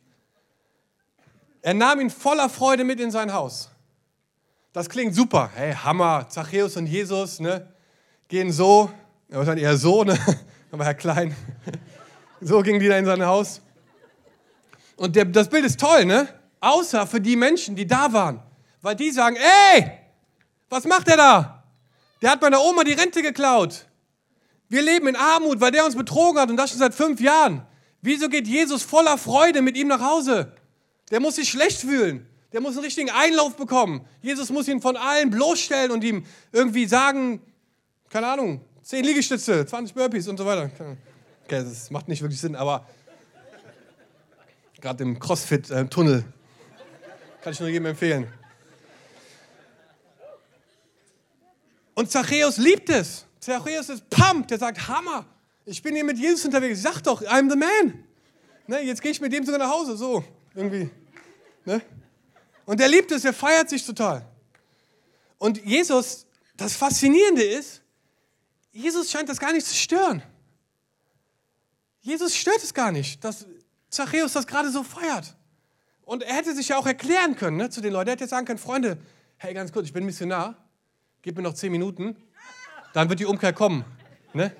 Er 1.61 1.73
nahm 1.73 1.99
ihn 1.99 2.09
voller 2.09 2.49
Freude 2.49 2.83
mit 2.83 2.99
in 2.99 3.11
sein 3.11 3.33
Haus. 3.33 3.69
Das 4.71 4.89
klingt 4.89 5.15
super. 5.15 5.49
Hey, 5.55 5.73
Hammer. 5.73 6.27
Zachäus 6.29 6.77
und 6.77 6.85
Jesus 6.85 7.39
ne, 7.39 7.67
gehen 8.27 8.51
so, 8.51 8.91
wahrscheinlich 9.29 9.63
eher 9.63 9.77
so, 9.77 10.03
ne? 10.03 10.17
aber 10.71 10.85
Herr 10.85 10.93
Klein. 10.93 11.35
So 12.41 12.61
gingen 12.61 12.81
die 12.81 12.89
da 12.89 12.97
in 12.97 13.05
sein 13.05 13.25
Haus. 13.25 13.61
Und 14.97 15.15
der, 15.15 15.23
das 15.23 15.49
Bild 15.49 15.65
ist 15.65 15.79
toll, 15.79 16.03
ne? 16.03 16.27
Außer 16.59 17.07
für 17.07 17.21
die 17.21 17.37
Menschen, 17.37 17.75
die 17.75 17.87
da 17.87 18.11
waren. 18.11 18.43
Weil 18.81 18.95
die 18.95 19.09
sagen, 19.09 19.37
ey, 19.37 19.89
was 20.69 20.83
macht 20.83 21.07
der 21.07 21.17
da? 21.17 21.54
Der 22.21 22.31
hat 22.31 22.41
meiner 22.41 22.61
Oma 22.61 22.83
die 22.83 22.93
Rente 22.93 23.21
geklaut. 23.21 23.85
Wir 24.69 24.81
leben 24.81 25.07
in 25.07 25.15
Armut, 25.15 25.61
weil 25.61 25.71
der 25.71 25.85
uns 25.85 25.95
betrogen 25.95 26.39
hat 26.39 26.49
und 26.49 26.57
das 26.57 26.71
schon 26.71 26.79
seit 26.79 26.93
fünf 26.93 27.21
Jahren. 27.21 27.65
Wieso 28.01 28.29
geht 28.29 28.47
Jesus 28.47 28.83
voller 28.83 29.17
Freude 29.17 29.61
mit 29.61 29.77
ihm 29.77 29.87
nach 29.87 30.01
Hause? 30.01 30.53
Der 31.11 31.19
muss 31.19 31.35
sich 31.35 31.49
schlecht 31.49 31.81
fühlen. 31.81 32.27
Der 32.51 32.61
muss 32.61 32.73
einen 32.73 32.85
richtigen 32.85 33.09
Einlauf 33.09 33.55
bekommen. 33.57 34.07
Jesus 34.21 34.49
muss 34.49 34.67
ihn 34.67 34.81
von 34.81 34.95
allen 34.95 35.29
bloßstellen 35.29 35.91
und 35.91 36.03
ihm 36.03 36.25
irgendwie 36.51 36.85
sagen, 36.85 37.41
keine 38.09 38.27
Ahnung, 38.27 38.61
10 38.83 39.03
Liegestütze, 39.03 39.65
20 39.65 39.93
Burpees 39.93 40.27
und 40.27 40.37
so 40.37 40.45
weiter. 40.45 40.69
Okay, 41.43 41.63
das 41.63 41.91
macht 41.91 42.07
nicht 42.07 42.21
wirklich 42.21 42.39
Sinn, 42.39 42.55
aber 42.55 42.87
gerade 44.79 45.03
im 45.03 45.19
CrossFit-Tunnel 45.19 46.23
kann 47.41 47.53
ich 47.53 47.59
nur 47.59 47.69
jedem 47.69 47.87
empfehlen. 47.87 48.31
Und 51.95 52.11
Zachäus 52.11 52.57
liebt 52.57 52.89
es. 52.89 53.25
Zachäus 53.39 53.89
ist 53.89 54.09
pumped. 54.09 54.51
Der 54.51 54.59
sagt, 54.59 54.87
Hammer, 54.87 55.25
ich 55.65 55.81
bin 55.81 55.95
hier 55.95 56.03
mit 56.03 56.19
Jesus 56.19 56.45
unterwegs. 56.45 56.81
Sag 56.81 57.01
doch, 57.01 57.21
I'm 57.23 57.49
the 57.49 57.57
man. 57.57 58.03
Ne, 58.67 58.81
jetzt 58.81 59.01
gehe 59.01 59.11
ich 59.11 59.21
mit 59.21 59.33
dem 59.33 59.45
sogar 59.45 59.59
nach 59.59 59.69
Hause. 59.69 59.97
So, 59.97 60.23
irgendwie. 60.53 60.89
Ne? 61.65 61.81
Und 62.65 62.81
er 62.81 62.87
liebt 62.87 63.11
es, 63.11 63.25
er 63.25 63.33
feiert 63.33 63.69
sich 63.69 63.85
total. 63.85 64.25
Und 65.37 65.63
Jesus, 65.63 66.25
das 66.57 66.75
Faszinierende 66.75 67.43
ist, 67.43 67.81
Jesus 68.71 69.09
scheint 69.09 69.29
das 69.29 69.39
gar 69.39 69.53
nicht 69.53 69.65
zu 69.65 69.75
stören. 69.75 70.21
Jesus 72.01 72.35
stört 72.35 72.63
es 72.63 72.73
gar 72.73 72.91
nicht, 72.91 73.23
dass 73.23 73.45
Zachäus 73.89 74.33
das 74.33 74.45
gerade 74.47 74.69
so 74.69 74.83
feiert. 74.83 75.35
Und 76.03 76.23
er 76.23 76.35
hätte 76.35 76.53
sich 76.53 76.69
ja 76.69 76.77
auch 76.77 76.85
erklären 76.85 77.35
können 77.35 77.57
ne, 77.57 77.69
zu 77.69 77.81
den 77.81 77.93
Leuten. 77.93 78.09
Er 78.09 78.13
hätte 78.13 78.27
sagen 78.27 78.45
können, 78.45 78.59
Freunde, 78.59 78.97
hey, 79.37 79.53
ganz 79.53 79.71
kurz, 79.71 79.87
ich 79.87 79.93
bin 79.93 80.05
Missionar, 80.05 80.64
gib 81.25 81.35
mir 81.35 81.41
noch 81.41 81.55
zehn 81.55 81.71
Minuten, 81.71 82.15
dann 82.93 83.09
wird 83.09 83.19
die 83.19 83.25
Umkehr 83.25 83.51
kommen. 83.51 83.83
Ne? 84.33 84.55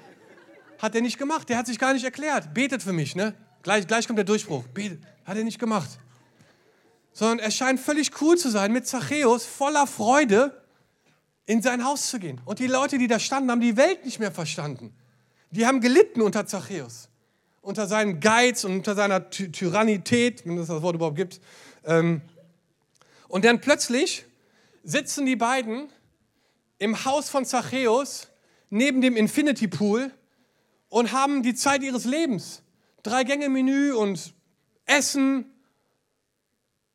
Hat 0.80 0.96
er 0.96 1.02
nicht 1.02 1.20
gemacht, 1.20 1.48
der 1.48 1.58
hat 1.58 1.68
sich 1.68 1.78
gar 1.78 1.94
nicht 1.94 2.04
erklärt. 2.04 2.56
Betet 2.56 2.82
für 2.82 2.92
mich, 2.92 3.16
ne? 3.16 3.36
Gleich, 3.62 3.86
gleich 3.86 4.08
kommt 4.08 4.18
der 4.18 4.26
Durchbruch. 4.26 4.64
Betet. 4.74 5.00
Hat 5.26 5.38
er 5.38 5.44
nicht 5.44 5.60
gemacht. 5.60 5.90
Sondern 7.14 7.38
er 7.38 7.52
scheint 7.52 7.80
völlig 7.80 8.20
cool 8.20 8.36
zu 8.36 8.50
sein, 8.50 8.72
mit 8.72 8.88
Zachäus 8.88 9.46
voller 9.46 9.86
Freude 9.86 10.60
in 11.46 11.62
sein 11.62 11.86
Haus 11.86 12.10
zu 12.10 12.18
gehen. 12.18 12.42
Und 12.46 12.58
die 12.58 12.66
Leute, 12.66 12.98
die 12.98 13.08
da 13.08 13.20
standen, 13.20 13.52
haben 13.52 13.62
die 13.62 13.78
Welt 13.78 14.04
nicht 14.04 14.20
mehr 14.20 14.32
verstanden. 14.32 14.92
Die 15.52 15.68
haben 15.68 15.82
gelitten 15.82 16.24
unter 16.24 16.48
Zachäus 16.48 17.10
unter 17.62 17.88
seinem 17.88 18.20
Geiz 18.20 18.64
und 18.64 18.74
unter 18.74 18.94
seiner 18.94 19.30
Ty 19.32 19.52
Tyrannität, 19.52 20.46
wenn 20.46 20.58
es 20.58 20.68
das 20.68 20.82
Wort 20.82 20.96
überhaupt 20.96 21.16
gibt. 21.16 21.42
Ähm, 21.84 22.22
und 23.28 23.44
dann 23.44 23.60
plötzlich 23.60 24.26
sitzen 24.84 25.26
die 25.26 25.36
beiden 25.36 25.90
im 26.78 27.06
Haus 27.06 27.30
von 27.30 27.46
Zachäus 27.46 28.30
neben 28.70 29.02
dem 29.02 29.16
Infinity 29.16 29.68
Pool 29.68 30.12
und 30.90 31.12
haben 31.12 31.44
die 31.44 31.56
Zeit 31.56 31.84
ihres 31.84 32.06
Lebens. 32.06 32.62
Drei 33.04 33.24
Gänge 33.24 33.50
Menü 33.50 33.94
und 33.94 34.34
Essen. 34.86 35.52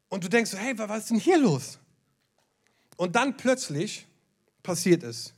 Und 0.09 0.25
du 0.25 0.29
denkst, 0.29 0.53
hey, 0.55 0.77
was 0.77 1.03
ist 1.03 1.11
denn 1.11 1.19
hier 1.19 1.39
los? 1.39 1.79
Und 2.97 3.17
dann 3.17 3.37
plötzlich 3.37 4.07
passiert 4.63 5.03
es. 5.03 5.35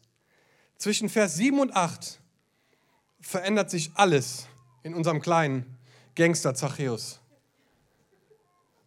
Zwischen 0.79 1.09
Vers 1.09 1.37
7 1.37 1.61
und 1.61 1.77
8 1.77 2.21
verändert 3.21 3.71
sich 3.71 3.93
alles 3.95 4.49
in 4.83 4.95
unserem 4.95 5.21
kleinen 5.21 5.79
Gangster 6.15 6.55
Zachäus. 6.55 7.21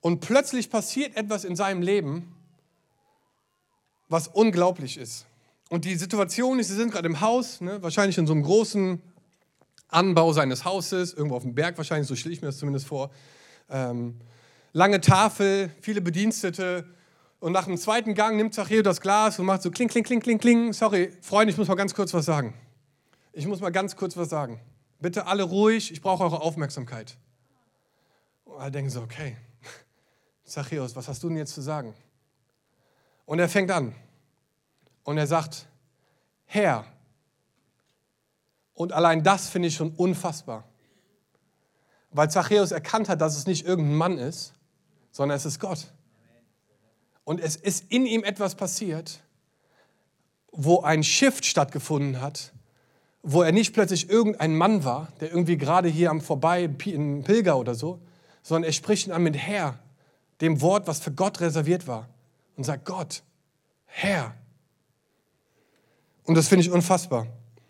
Und 0.02 0.20
plötzlich 0.20 0.70
passiert 0.70 1.16
etwas 1.16 1.46
in 1.46 1.56
seinem 1.56 1.82
Leben, 1.82 2.36
was 4.10 4.28
unglaublich 4.28 4.98
ist. 4.98 5.26
Und 5.70 5.86
die 5.86 5.96
Situation 5.96 6.60
ist, 6.60 6.68
sie 6.68 6.76
sind 6.76 6.92
gerade 6.92 7.08
im 7.08 7.22
Haus, 7.22 7.60
ne, 7.60 7.82
wahrscheinlich 7.82 8.18
in 8.18 8.28
so 8.28 8.34
einem 8.34 8.44
großen 8.44 9.02
Anbau 9.88 10.32
seines 10.34 10.64
Hauses, 10.64 11.14
irgendwo 11.14 11.36
auf 11.36 11.44
dem 11.44 11.56
Berg 11.56 11.78
wahrscheinlich, 11.78 12.08
so 12.08 12.16
stelle 12.16 12.34
ich 12.34 12.42
mir 12.42 12.48
das 12.48 12.58
zumindest 12.58 12.86
vor. 12.86 13.10
Ähm, 13.70 14.20
lange 14.74 15.02
Tafel, 15.02 15.72
viele 15.82 16.02
Bedienstete. 16.02 16.86
Und 17.40 17.52
nach 17.52 17.66
dem 17.66 17.78
zweiten 17.78 18.14
Gang 18.14 18.38
nimmt 18.38 18.54
Zachäus 18.54 18.84
das 18.84 19.02
Glas 19.02 19.40
und 19.40 19.46
macht 19.46 19.62
so 19.64 19.72
kling, 19.72 19.88
kling, 19.88 20.04
kling, 20.04 20.20
kling, 20.20 20.38
kling. 20.38 20.74
Sorry, 20.74 21.12
Freunde, 21.22 21.52
ich 21.52 21.58
muss 21.58 21.68
mal 21.68 21.76
ganz 21.76 21.94
kurz 21.94 22.14
was 22.14 22.26
sagen. 22.26 22.54
Ich 23.34 23.48
muss 23.48 23.60
mal 23.60 23.72
ganz 23.72 23.96
kurz 23.96 24.16
was 24.16 24.30
sagen. 24.30 24.60
Bitte 25.00 25.28
alle 25.28 25.44
ruhig, 25.44 25.92
ich 25.92 26.02
brauche 26.02 26.24
eure 26.24 26.42
Aufmerksamkeit. 26.42 27.18
Und 28.46 28.60
alle 28.60 28.72
denken 28.72 28.90
so, 28.90 29.02
okay, 29.02 29.36
Zachäus, 30.44 30.96
was 30.96 31.08
hast 31.08 31.24
du 31.24 31.28
denn 31.28 31.38
jetzt 31.38 31.54
zu 31.54 31.62
sagen? 31.62 31.94
Und 33.26 33.40
er 33.40 33.50
fängt 33.50 33.72
an 33.72 33.96
und 35.06 35.18
er 35.18 35.28
sagt, 35.28 35.68
Herr. 36.46 36.86
Und 38.74 38.92
allein 38.92 39.24
das 39.24 39.48
finde 39.48 39.70
ich 39.70 39.76
schon 39.76 39.92
unfassbar. 39.92 40.66
Weil 42.12 42.30
Zachäus 42.30 42.72
erkannt 42.72 43.08
hat, 43.08 43.22
dass 43.22 43.38
es 43.38 43.48
nicht 43.48 43.66
irgendein 43.66 43.96
Mann 43.96 44.18
ist, 44.18 44.54
sondern 45.12 45.38
es 45.38 45.46
ist 45.46 45.60
Gott. 45.60 45.94
Und 47.24 47.40
es 47.40 47.56
ist 47.56 47.90
in 47.90 48.06
ihm 48.06 48.24
etwas 48.24 48.56
passiert, 48.56 49.22
wo 50.52 50.82
ein 50.82 51.04
Shift 51.04 51.46
stattgefunden 51.46 52.20
hat, 52.22 52.52
wo 53.22 53.42
er 53.42 53.52
nicht 53.52 53.74
plötzlich 53.74 54.10
irgendein 54.10 54.56
Mann 54.56 54.84
war, 54.84 55.08
der 55.20 55.30
irgendwie 55.30 55.58
gerade 55.58 55.88
hier 55.88 56.10
am 56.10 56.22
Vorbei, 56.22 56.66
ein 56.66 57.24
Pilger 57.24 57.58
oder 57.58 57.76
so, 57.76 58.00
sondern 58.44 58.70
er 58.70 58.74
spricht 58.74 59.08
ihn 59.08 59.14
an 59.14 59.24
mit 59.24 59.36
Herr, 59.36 59.80
dem 60.42 60.62
Wort, 60.62 60.88
was 60.88 61.00
für 61.00 61.12
Gott 61.12 61.42
reserviert 61.42 61.88
war. 61.88 62.08
Und 62.56 62.64
sagt, 62.64 62.86
Gott, 62.86 63.24
Herr. 63.86 64.36
Und 66.26 66.36
das 66.36 66.48
finde 66.48 66.66
ich 66.66 66.72
unfassbar. 66.72 67.28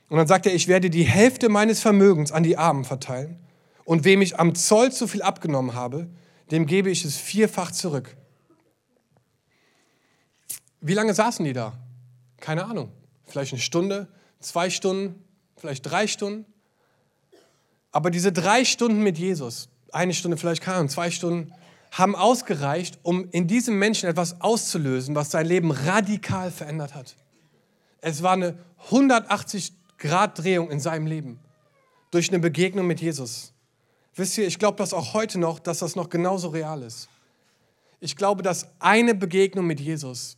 Und 0.09 0.17
dann 0.17 0.27
sagt 0.27 0.45
er, 0.45 0.53
ich 0.53 0.67
werde 0.67 0.89
die 0.89 1.03
Hälfte 1.03 1.49
meines 1.49 1.81
Vermögens 1.81 2.31
an 2.31 2.43
die 2.43 2.57
Armen 2.57 2.85
verteilen. 2.85 3.39
Und 3.83 4.03
wem 4.03 4.21
ich 4.21 4.39
am 4.39 4.55
Zoll 4.55 4.91
zu 4.91 5.07
viel 5.07 5.21
abgenommen 5.21 5.73
habe, 5.73 6.07
dem 6.51 6.65
gebe 6.65 6.89
ich 6.89 7.05
es 7.05 7.17
vierfach 7.17 7.71
zurück. 7.71 8.15
Wie 10.81 10.93
lange 10.93 11.13
saßen 11.13 11.43
die 11.43 11.53
da? 11.53 11.73
Keine 12.39 12.65
Ahnung. 12.65 12.91
Vielleicht 13.25 13.53
eine 13.53 13.61
Stunde, 13.61 14.07
zwei 14.39 14.69
Stunden, 14.69 15.23
vielleicht 15.57 15.85
drei 15.89 16.07
Stunden. 16.07 16.45
Aber 17.91 18.11
diese 18.11 18.31
drei 18.31 18.65
Stunden 18.65 19.01
mit 19.01 19.17
Jesus, 19.17 19.69
eine 19.91 20.13
Stunde 20.13 20.37
vielleicht 20.37 20.61
keine 20.61 20.87
zwei 20.87 21.09
Stunden, 21.09 21.51
haben 21.91 22.15
ausgereicht, 22.15 22.99
um 23.03 23.29
in 23.31 23.47
diesem 23.47 23.79
Menschen 23.79 24.09
etwas 24.09 24.41
auszulösen, 24.41 25.15
was 25.15 25.31
sein 25.31 25.45
Leben 25.45 25.71
radikal 25.71 26.51
verändert 26.51 26.93
hat. 26.93 27.15
Es 28.07 28.21
war 28.21 28.33
eine 28.33 28.55
180-Grad-Drehung 28.91 30.69
in 30.69 30.79
seinem 30.79 31.07
Leben 31.07 31.39
durch 32.11 32.29
eine 32.29 32.37
Begegnung 32.37 32.85
mit 32.85 33.01
Jesus. 33.01 33.51
Wisst 34.13 34.37
ihr, 34.37 34.45
ich 34.45 34.59
glaube 34.59 34.77
das 34.77 34.93
auch 34.93 35.15
heute 35.15 35.39
noch, 35.39 35.57
dass 35.57 35.79
das 35.79 35.95
noch 35.95 36.09
genauso 36.11 36.49
real 36.49 36.83
ist. 36.83 37.09
Ich 37.99 38.15
glaube, 38.15 38.43
dass 38.43 38.69
eine 38.79 39.15
Begegnung 39.15 39.65
mit 39.65 39.79
Jesus 39.79 40.37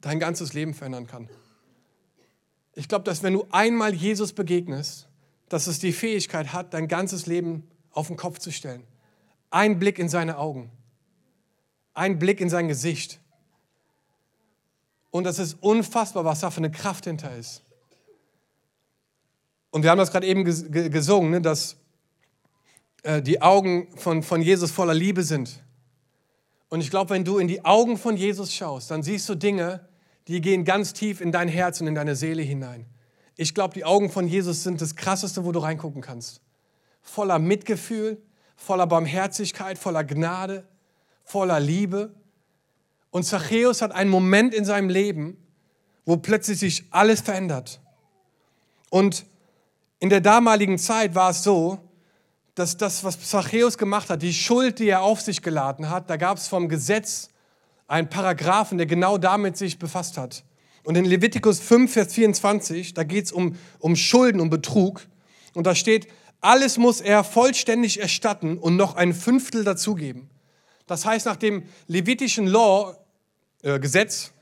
dein 0.00 0.18
ganzes 0.18 0.52
Leben 0.52 0.74
verändern 0.74 1.06
kann. 1.06 1.28
Ich 2.74 2.88
glaube, 2.88 3.04
dass 3.04 3.22
wenn 3.22 3.34
du 3.34 3.46
einmal 3.52 3.94
Jesus 3.94 4.32
begegnest, 4.32 5.06
dass 5.48 5.68
es 5.68 5.78
die 5.78 5.92
Fähigkeit 5.92 6.52
hat, 6.52 6.74
dein 6.74 6.88
ganzes 6.88 7.26
Leben 7.26 7.70
auf 7.92 8.08
den 8.08 8.16
Kopf 8.16 8.40
zu 8.40 8.50
stellen. 8.50 8.82
Ein 9.50 9.78
Blick 9.78 10.00
in 10.00 10.08
seine 10.08 10.38
Augen, 10.38 10.72
ein 11.94 12.18
Blick 12.18 12.40
in 12.40 12.50
sein 12.50 12.66
Gesicht. 12.66 13.20
Und 15.16 15.24
das 15.24 15.38
ist 15.38 15.56
unfassbar, 15.60 16.24
was 16.24 16.40
da 16.40 16.50
für 16.50 16.58
eine 16.58 16.70
Kraft 16.70 17.04
hinter 17.04 17.34
ist. 17.36 17.62
Und 19.70 19.82
wir 19.82 19.90
haben 19.90 19.98
das 19.98 20.12
gerade 20.12 20.26
eben 20.26 20.44
gesungen, 20.44 21.30
ne, 21.30 21.40
dass 21.40 21.76
äh, 23.02 23.22
die 23.22 23.40
Augen 23.40 23.88
von, 23.96 24.22
von 24.22 24.42
Jesus 24.42 24.70
voller 24.70 24.94
Liebe 24.94 25.22
sind. 25.22 25.62
Und 26.68 26.80
ich 26.80 26.90
glaube, 26.90 27.10
wenn 27.10 27.24
du 27.24 27.38
in 27.38 27.48
die 27.48 27.64
Augen 27.64 27.96
von 27.96 28.16
Jesus 28.16 28.52
schaust, 28.52 28.90
dann 28.90 29.02
siehst 29.02 29.28
du 29.28 29.34
Dinge, 29.34 29.88
die 30.28 30.40
gehen 30.40 30.64
ganz 30.64 30.92
tief 30.92 31.20
in 31.20 31.32
dein 31.32 31.48
Herz 31.48 31.80
und 31.80 31.86
in 31.86 31.94
deine 31.94 32.16
Seele 32.16 32.42
hinein. 32.42 32.86
Ich 33.36 33.54
glaube, 33.54 33.74
die 33.74 33.84
Augen 33.84 34.10
von 34.10 34.26
Jesus 34.28 34.64
sind 34.64 34.80
das 34.80 34.96
Krasseste, 34.96 35.44
wo 35.44 35.52
du 35.52 35.60
reingucken 35.60 36.02
kannst. 36.02 36.40
Voller 37.00 37.38
Mitgefühl, 37.38 38.20
voller 38.56 38.86
Barmherzigkeit, 38.86 39.78
voller 39.78 40.04
Gnade, 40.04 40.66
voller 41.22 41.60
Liebe. 41.60 42.14
Und 43.16 43.22
Zachäus 43.22 43.80
hat 43.80 43.92
einen 43.92 44.10
Moment 44.10 44.52
in 44.52 44.66
seinem 44.66 44.90
Leben, 44.90 45.38
wo 46.04 46.18
plötzlich 46.18 46.58
sich 46.58 46.84
alles 46.90 47.22
verändert. 47.22 47.80
Und 48.90 49.24
in 50.00 50.10
der 50.10 50.20
damaligen 50.20 50.76
Zeit 50.76 51.14
war 51.14 51.30
es 51.30 51.42
so, 51.42 51.78
dass 52.54 52.76
das, 52.76 53.04
was 53.04 53.18
Zachäus 53.26 53.78
gemacht 53.78 54.10
hat, 54.10 54.20
die 54.20 54.34
Schuld, 54.34 54.80
die 54.80 54.88
er 54.88 55.00
auf 55.00 55.22
sich 55.22 55.40
geladen 55.40 55.88
hat, 55.88 56.10
da 56.10 56.18
gab 56.18 56.36
es 56.36 56.46
vom 56.46 56.68
Gesetz 56.68 57.30
einen 57.88 58.10
Paragraphen, 58.10 58.76
der 58.76 58.86
genau 58.86 59.16
damit 59.16 59.56
sich 59.56 59.78
befasst 59.78 60.18
hat. 60.18 60.44
Und 60.84 60.94
in 60.96 61.06
Levitikus 61.06 61.58
5, 61.58 61.90
Vers 61.90 62.12
24, 62.12 62.92
da 62.92 63.02
geht 63.02 63.24
es 63.24 63.32
um, 63.32 63.56
um 63.78 63.96
Schulden, 63.96 64.42
um 64.42 64.50
Betrug. 64.50 65.06
Und 65.54 65.66
da 65.66 65.74
steht, 65.74 66.06
alles 66.42 66.76
muss 66.76 67.00
er 67.00 67.24
vollständig 67.24 67.98
erstatten 67.98 68.58
und 68.58 68.76
noch 68.76 68.94
ein 68.94 69.14
Fünftel 69.14 69.64
dazugeben. 69.64 70.28
Das 70.86 71.06
heißt, 71.06 71.24
nach 71.24 71.36
dem 71.36 71.62
levitischen 71.86 72.46
Law, 72.46 72.94
äh, 73.62 73.78
Gesetz, 73.78 74.32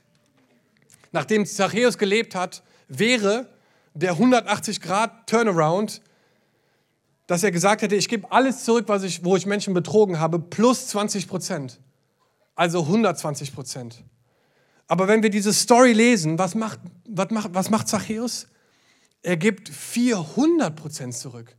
nachdem 1.11 1.45
Zachäus 1.45 1.97
gelebt 1.97 2.35
hat, 2.35 2.63
wäre 2.87 3.49
der 3.93 4.11
180 4.11 4.81
Grad 4.81 5.27
Turnaround, 5.27 6.01
dass 7.27 7.43
er 7.43 7.51
gesagt 7.51 7.81
hätte, 7.81 7.95
ich 7.95 8.09
gebe 8.09 8.31
alles 8.31 8.63
zurück, 8.63 8.85
was 8.87 9.03
ich, 9.03 9.23
wo 9.23 9.35
ich 9.35 9.45
Menschen 9.45 9.73
betrogen 9.73 10.19
habe, 10.19 10.39
plus 10.39 10.87
20 10.87 11.27
Prozent 11.27 11.79
also 12.55 12.81
120 12.81 13.53
Prozent. 13.53 14.03
Aber 14.87 15.07
wenn 15.07 15.21
wir 15.21 15.29
diese 15.29 15.53
Story 15.53 15.93
lesen, 15.93 16.39
was 16.39 16.55
macht, 16.55 16.79
was 17.07 17.29
macht, 17.31 17.53
was 17.53 17.69
macht 17.69 17.87
Zachäus? 17.87 18.47
Er 19.21 19.37
gibt 19.37 19.69
400 19.69 20.75
Prozent 20.75 21.15
zurück. 21.15 21.55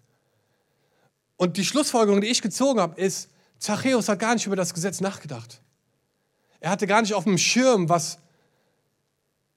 Und 1.37 1.57
die 1.57 1.64
Schlussfolgerung, 1.64 2.21
die 2.21 2.29
ich 2.29 2.40
gezogen 2.40 2.81
habe, 2.81 3.01
ist, 3.01 3.29
Zachäus 3.59 4.09
hat 4.09 4.19
gar 4.19 4.35
nicht 4.35 4.47
über 4.47 4.57
das 4.57 4.73
Gesetz 4.73 5.01
nachgedacht. 5.01 5.61
Er 6.61 6.71
hatte 6.71 6.87
gar 6.87 7.03
nicht 7.03 7.14
auf 7.14 7.25
dem 7.25 7.38
Schirm, 7.38 7.88
was, 7.88 8.19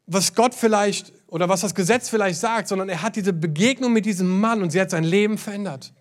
was 0.06 0.34
Gott 0.36 0.54
vielleicht 0.54 1.14
oder 1.28 1.50
was 1.50 1.62
das 1.62 1.76
Gesetz 1.76 2.10
vielleicht 2.10 2.40
sagt, 2.40 2.68
sondern 2.68 2.90
er 2.90 3.02
hat 3.02 3.16
diese 3.16 3.34
Begegnung 3.34 3.94
mit 3.94 4.06
diesem 4.06 4.40
Mann 4.40 4.62
und 4.62 4.72
sie 4.72 4.82
hat 4.82 4.90
sein 4.90 5.04
Leben 5.04 5.38
verändert. 5.38 5.94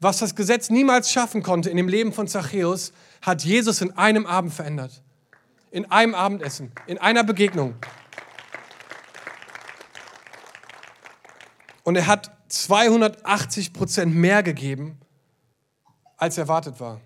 Was 0.00 0.18
das 0.18 0.34
Gesetz 0.34 0.70
niemals 0.70 1.10
schaffen 1.10 1.42
konnte 1.42 1.70
in 1.70 1.76
dem 1.76 1.88
Leben 1.88 2.12
von 2.12 2.28
Zachäus, 2.28 2.92
hat 3.20 3.44
Jesus 3.44 3.80
in 3.80 3.96
einem 3.98 4.26
Abend 4.26 4.54
verändert. 4.54 5.02
In 5.70 5.90
einem 5.90 6.14
Abendessen, 6.14 6.72
in 6.86 6.98
einer 6.98 7.24
Begegnung. 7.24 7.74
Und 11.82 11.96
er 11.96 12.06
hat 12.06 12.30
280 12.48 13.72
Prozent 13.72 14.14
mehr 14.14 14.42
gegeben, 14.42 14.98
als 16.16 16.38
erwartet 16.38 16.80
war. 16.80 17.00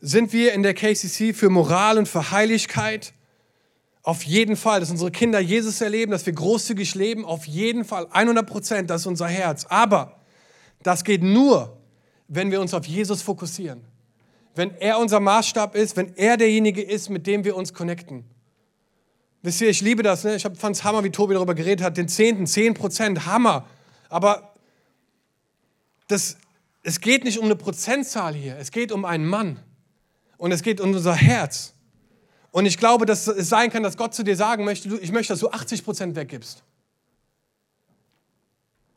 Sind 0.00 0.32
wir 0.32 0.52
in 0.52 0.62
der 0.62 0.74
KCC 0.74 1.32
für 1.32 1.50
Moral 1.50 1.98
und 1.98 2.08
für 2.08 2.30
Heiligkeit? 2.30 3.12
Auf 4.02 4.22
jeden 4.22 4.56
Fall, 4.56 4.80
dass 4.80 4.90
unsere 4.90 5.10
Kinder 5.10 5.40
Jesus 5.40 5.80
erleben, 5.80 6.12
dass 6.12 6.24
wir 6.24 6.32
großzügig 6.32 6.94
leben, 6.94 7.24
auf 7.24 7.46
jeden 7.46 7.84
Fall, 7.84 8.06
100 8.10 8.46
Prozent, 8.46 8.90
das 8.90 9.02
ist 9.02 9.06
unser 9.06 9.26
Herz. 9.26 9.66
Aber 9.66 10.20
das 10.82 11.04
geht 11.04 11.22
nur, 11.22 11.76
wenn 12.28 12.50
wir 12.50 12.60
uns 12.60 12.74
auf 12.74 12.86
Jesus 12.86 13.22
fokussieren. 13.22 13.82
Wenn 14.54 14.74
er 14.76 14.98
unser 14.98 15.20
Maßstab 15.20 15.74
ist, 15.74 15.96
wenn 15.96 16.16
er 16.16 16.36
derjenige 16.36 16.82
ist, 16.82 17.10
mit 17.10 17.26
dem 17.26 17.44
wir 17.44 17.56
uns 17.56 17.74
connecten. 17.74 18.24
Wisst 19.42 19.60
ihr, 19.60 19.68
ich 19.68 19.80
liebe 19.80 20.02
das, 20.02 20.24
ne? 20.24 20.36
ich 20.36 20.42
fand 20.42 20.76
es 20.76 20.84
Hammer, 20.84 21.04
wie 21.04 21.10
Tobi 21.10 21.34
darüber 21.34 21.54
geredet 21.54 21.84
hat, 21.84 21.96
den 21.96 22.08
Zehnten, 22.08 22.46
10 22.46 22.74
Prozent, 22.74 23.26
Hammer. 23.26 23.66
Aber 24.08 24.54
das, 26.06 26.38
es 26.82 27.00
geht 27.00 27.24
nicht 27.24 27.38
um 27.38 27.44
eine 27.44 27.56
Prozentzahl 27.56 28.34
hier, 28.34 28.56
es 28.58 28.70
geht 28.70 28.90
um 28.90 29.04
einen 29.04 29.26
Mann. 29.26 29.60
Und 30.38 30.52
es 30.52 30.62
geht 30.62 30.80
um 30.80 30.92
unser 30.92 31.14
Herz. 31.14 31.74
Und 32.50 32.64
ich 32.64 32.78
glaube, 32.78 33.04
dass 33.04 33.26
es 33.26 33.48
sein 33.48 33.70
kann, 33.70 33.82
dass 33.82 33.96
Gott 33.96 34.14
zu 34.14 34.22
dir 34.22 34.36
sagen 34.36 34.64
möchte, 34.64 34.88
ich 34.96 35.12
möchte, 35.12 35.34
dass 35.34 35.40
du 35.40 35.50
80 35.50 35.84
Prozent 35.84 36.16
weggibst. 36.16 36.62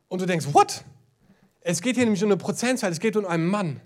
Und 0.08 0.22
du 0.22 0.26
denkst, 0.26 0.48
what? 0.54 0.86
Es 1.62 1.82
geht 1.82 1.96
hier 1.96 2.06
nämlich 2.06 2.24
um 2.24 2.30
eine 2.30 2.38
Prozentzahl, 2.38 2.92
es 2.92 3.00
geht 3.00 3.18
um 3.18 3.26
einen 3.26 3.46
Mann. 3.46 3.82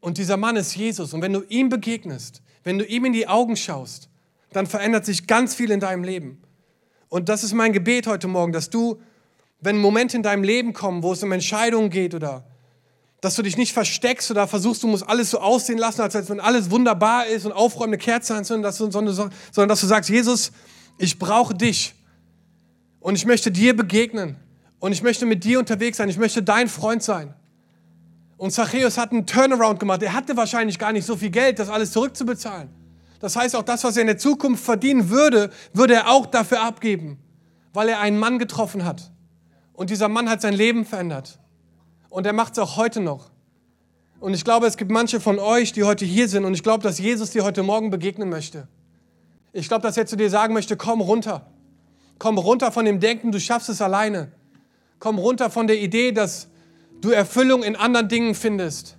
Und 0.00 0.18
dieser 0.18 0.36
Mann 0.36 0.56
ist 0.56 0.74
Jesus. 0.74 1.14
Und 1.14 1.22
wenn 1.22 1.32
du 1.32 1.42
ihm 1.48 1.68
begegnest, 1.68 2.42
wenn 2.64 2.78
du 2.78 2.84
ihm 2.84 3.04
in 3.04 3.12
die 3.12 3.28
Augen 3.28 3.56
schaust, 3.56 4.08
dann 4.52 4.66
verändert 4.66 5.04
sich 5.04 5.26
ganz 5.26 5.54
viel 5.54 5.70
in 5.70 5.80
deinem 5.80 6.04
Leben. 6.04 6.42
Und 7.08 7.28
das 7.28 7.44
ist 7.44 7.54
mein 7.54 7.72
Gebet 7.72 8.06
heute 8.06 8.28
Morgen, 8.28 8.52
dass 8.52 8.70
du, 8.70 9.00
wenn 9.60 9.78
Momente 9.78 10.16
in 10.16 10.22
deinem 10.22 10.42
Leben 10.42 10.72
kommen, 10.72 11.02
wo 11.02 11.12
es 11.12 11.22
um 11.22 11.32
Entscheidungen 11.32 11.90
geht 11.90 12.14
oder 12.14 12.44
dass 13.20 13.34
du 13.34 13.42
dich 13.42 13.56
nicht 13.56 13.72
versteckst 13.72 14.30
oder 14.30 14.46
versuchst, 14.46 14.82
du 14.82 14.86
musst 14.86 15.08
alles 15.08 15.30
so 15.30 15.40
aussehen 15.40 15.78
lassen, 15.78 16.02
als 16.02 16.28
wenn 16.28 16.40
alles 16.40 16.70
wunderbar 16.70 17.26
ist 17.26 17.46
und 17.46 17.52
aufräumende 17.52 17.98
Kerze 17.98 18.34
anzünden, 18.34 18.70
sondern, 18.72 19.68
dass 19.68 19.80
du 19.80 19.86
sagst, 19.86 20.08
Jesus, 20.08 20.52
ich 20.98 21.18
brauche 21.18 21.54
dich 21.54 21.94
und 23.00 23.16
ich 23.16 23.26
möchte 23.26 23.50
dir 23.50 23.76
begegnen 23.76 24.36
und 24.78 24.92
ich 24.92 25.02
möchte 25.02 25.26
mit 25.26 25.42
dir 25.42 25.58
unterwegs 25.58 25.96
sein, 25.96 26.08
ich 26.08 26.18
möchte 26.18 26.42
dein 26.42 26.68
Freund 26.68 27.02
sein. 27.02 27.34
Und 28.36 28.52
Zachäus 28.52 28.96
hat 28.98 29.10
einen 29.10 29.26
Turnaround 29.26 29.80
gemacht. 29.80 30.00
Er 30.00 30.12
hatte 30.12 30.36
wahrscheinlich 30.36 30.78
gar 30.78 30.92
nicht 30.92 31.04
so 31.04 31.16
viel 31.16 31.30
Geld, 31.30 31.58
das 31.58 31.68
alles 31.68 31.90
zurückzubezahlen. 31.90 32.68
Das 33.18 33.34
heißt, 33.34 33.56
auch 33.56 33.64
das, 33.64 33.82
was 33.82 33.96
er 33.96 34.02
in 34.02 34.06
der 34.06 34.18
Zukunft 34.18 34.64
verdienen 34.64 35.10
würde, 35.10 35.50
würde 35.72 35.94
er 35.94 36.08
auch 36.08 36.24
dafür 36.24 36.62
abgeben, 36.62 37.18
weil 37.72 37.88
er 37.88 37.98
einen 37.98 38.16
Mann 38.16 38.38
getroffen 38.38 38.84
hat. 38.84 39.10
Und 39.72 39.90
dieser 39.90 40.08
Mann 40.08 40.30
hat 40.30 40.40
sein 40.40 40.54
Leben 40.54 40.84
verändert. 40.84 41.40
Und 42.10 42.26
er 42.26 42.32
macht 42.32 42.52
es 42.52 42.58
auch 42.58 42.76
heute 42.76 43.00
noch. 43.00 43.30
Und 44.20 44.34
ich 44.34 44.44
glaube, 44.44 44.66
es 44.66 44.76
gibt 44.76 44.90
manche 44.90 45.20
von 45.20 45.38
euch, 45.38 45.72
die 45.72 45.84
heute 45.84 46.04
hier 46.04 46.28
sind. 46.28 46.44
Und 46.44 46.54
ich 46.54 46.62
glaube, 46.62 46.82
dass 46.82 46.98
Jesus 46.98 47.30
dir 47.30 47.44
heute 47.44 47.62
Morgen 47.62 47.90
begegnen 47.90 48.28
möchte. 48.28 48.66
Ich 49.52 49.68
glaube, 49.68 49.82
dass 49.82 49.96
er 49.96 50.06
zu 50.06 50.16
dir 50.16 50.30
sagen 50.30 50.54
möchte, 50.54 50.76
komm 50.76 51.00
runter. 51.00 51.46
Komm 52.18 52.38
runter 52.38 52.72
von 52.72 52.84
dem 52.84 52.98
Denken, 53.00 53.30
du 53.30 53.38
schaffst 53.38 53.68
es 53.68 53.80
alleine. 53.80 54.32
Komm 54.98 55.18
runter 55.18 55.50
von 55.50 55.68
der 55.68 55.80
Idee, 55.80 56.10
dass 56.10 56.48
du 57.00 57.10
Erfüllung 57.10 57.62
in 57.62 57.76
anderen 57.76 58.08
Dingen 58.08 58.34
findest. 58.34 58.96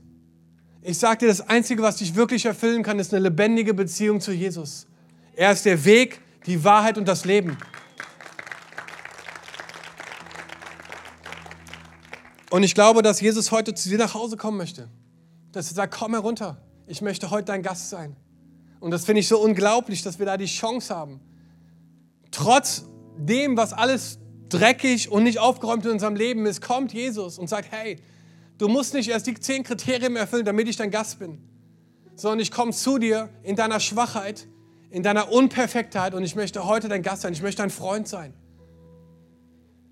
Ich 0.81 0.97
sage 0.97 1.19
dir, 1.19 1.27
das 1.27 1.41
Einzige, 1.41 1.83
was 1.83 1.97
dich 1.97 2.15
wirklich 2.15 2.45
erfüllen 2.45 2.83
kann, 2.83 2.99
ist 2.99 3.13
eine 3.13 3.23
lebendige 3.23 3.73
Beziehung 3.73 4.21
zu 4.21 4.31
Jesus. 4.31 4.87
Er 5.35 5.51
ist 5.51 5.65
der 5.65 5.83
Weg, 5.83 6.21
die 6.45 6.63
Wahrheit 6.63 6.97
und 6.97 7.07
das 7.07 7.25
Leben. 7.25 7.57
Und 12.49 12.63
ich 12.63 12.73
glaube, 12.73 13.01
dass 13.01 13.21
Jesus 13.21 13.51
heute 13.51 13.73
zu 13.73 13.89
dir 13.89 13.97
nach 13.97 14.13
Hause 14.13 14.37
kommen 14.37 14.57
möchte. 14.57 14.89
Dass 15.51 15.69
er 15.69 15.75
sagt, 15.75 15.93
komm 15.93 16.13
herunter, 16.13 16.61
ich 16.87 17.01
möchte 17.01 17.29
heute 17.29 17.45
dein 17.45 17.61
Gast 17.61 17.89
sein. 17.89 18.15
Und 18.79 18.91
das 18.91 19.05
finde 19.05 19.19
ich 19.19 19.27
so 19.27 19.39
unglaublich, 19.39 20.01
dass 20.03 20.19
wir 20.19 20.25
da 20.25 20.37
die 20.37 20.45
Chance 20.45 20.95
haben. 20.95 21.19
Trotz 22.31 22.85
dem, 23.17 23.57
was 23.57 23.73
alles 23.73 24.19
dreckig 24.49 25.11
und 25.11 25.23
nicht 25.23 25.39
aufgeräumt 25.39 25.85
in 25.85 25.91
unserem 25.91 26.15
Leben 26.15 26.45
ist, 26.45 26.61
kommt 26.61 26.93
Jesus 26.93 27.37
und 27.37 27.47
sagt, 27.47 27.71
hey, 27.71 28.01
du 28.57 28.67
musst 28.67 28.93
nicht 28.93 29.09
erst 29.09 29.27
die 29.27 29.35
zehn 29.35 29.63
Kriterien 29.63 30.15
erfüllen, 30.15 30.45
damit 30.45 30.67
ich 30.67 30.77
dein 30.77 30.91
Gast 30.91 31.19
bin, 31.19 31.39
sondern 32.15 32.39
ich 32.39 32.51
komme 32.51 32.71
zu 32.71 32.97
dir 32.97 33.29
in 33.43 33.55
deiner 33.55 33.79
Schwachheit, 33.79 34.47
in 34.89 35.03
deiner 35.03 35.31
Unperfektheit 35.31 36.13
und 36.13 36.23
ich 36.23 36.35
möchte 36.35 36.65
heute 36.65 36.87
dein 36.87 37.03
Gast 37.03 37.21
sein, 37.21 37.33
ich 37.33 37.41
möchte 37.41 37.61
dein 37.61 37.69
Freund 37.69 38.07
sein. 38.07 38.33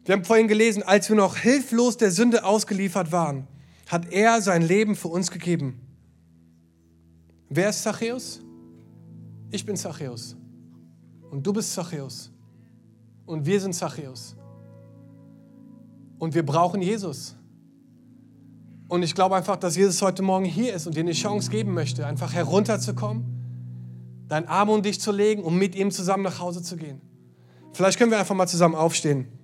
Wir 0.07 0.13
haben 0.13 0.23
vorhin 0.23 0.47
gelesen, 0.47 0.83
als 0.83 1.09
wir 1.09 1.17
noch 1.17 1.35
hilflos 1.35 1.97
der 1.97 2.11
Sünde 2.11 2.45
ausgeliefert 2.45 3.11
waren, 3.11 3.45
hat 3.89 4.09
er 4.09 4.41
sein 4.41 4.61
Leben 4.61 4.95
für 4.95 5.09
uns 5.09 5.29
gegeben. 5.29 5.81
Wer 7.49 7.71
ist 7.71 7.83
Zachäus? 7.83 8.39
Ich 9.51 9.65
bin 9.65 9.75
Zachäus. 9.75 10.37
Und 11.29 11.45
du 11.45 11.51
bist 11.51 11.73
Zachäus. 11.73 12.31
Und 13.25 13.45
wir 13.45 13.59
sind 13.59 13.73
Zachäus. 13.73 14.37
Und 16.19 16.33
wir 16.33 16.45
brauchen 16.45 16.81
Jesus. 16.81 17.35
Und 18.87 19.03
ich 19.03 19.13
glaube 19.13 19.35
einfach, 19.35 19.57
dass 19.57 19.75
Jesus 19.75 20.01
heute 20.01 20.21
Morgen 20.21 20.45
hier 20.45 20.73
ist 20.73 20.87
und 20.87 20.95
dir 20.95 21.01
eine 21.01 21.11
Chance 21.11 21.51
geben 21.51 21.73
möchte, 21.73 22.07
einfach 22.07 22.31
herunterzukommen, 22.31 23.25
deinen 24.29 24.47
Arm 24.47 24.69
um 24.69 24.81
dich 24.81 25.01
zu 25.01 25.11
legen 25.11 25.43
und 25.43 25.57
mit 25.57 25.75
ihm 25.75 25.91
zusammen 25.91 26.23
nach 26.23 26.39
Hause 26.39 26.63
zu 26.63 26.77
gehen. 26.77 27.01
Vielleicht 27.73 27.99
können 27.99 28.11
wir 28.11 28.19
einfach 28.19 28.35
mal 28.35 28.47
zusammen 28.47 28.75
aufstehen. 28.75 29.36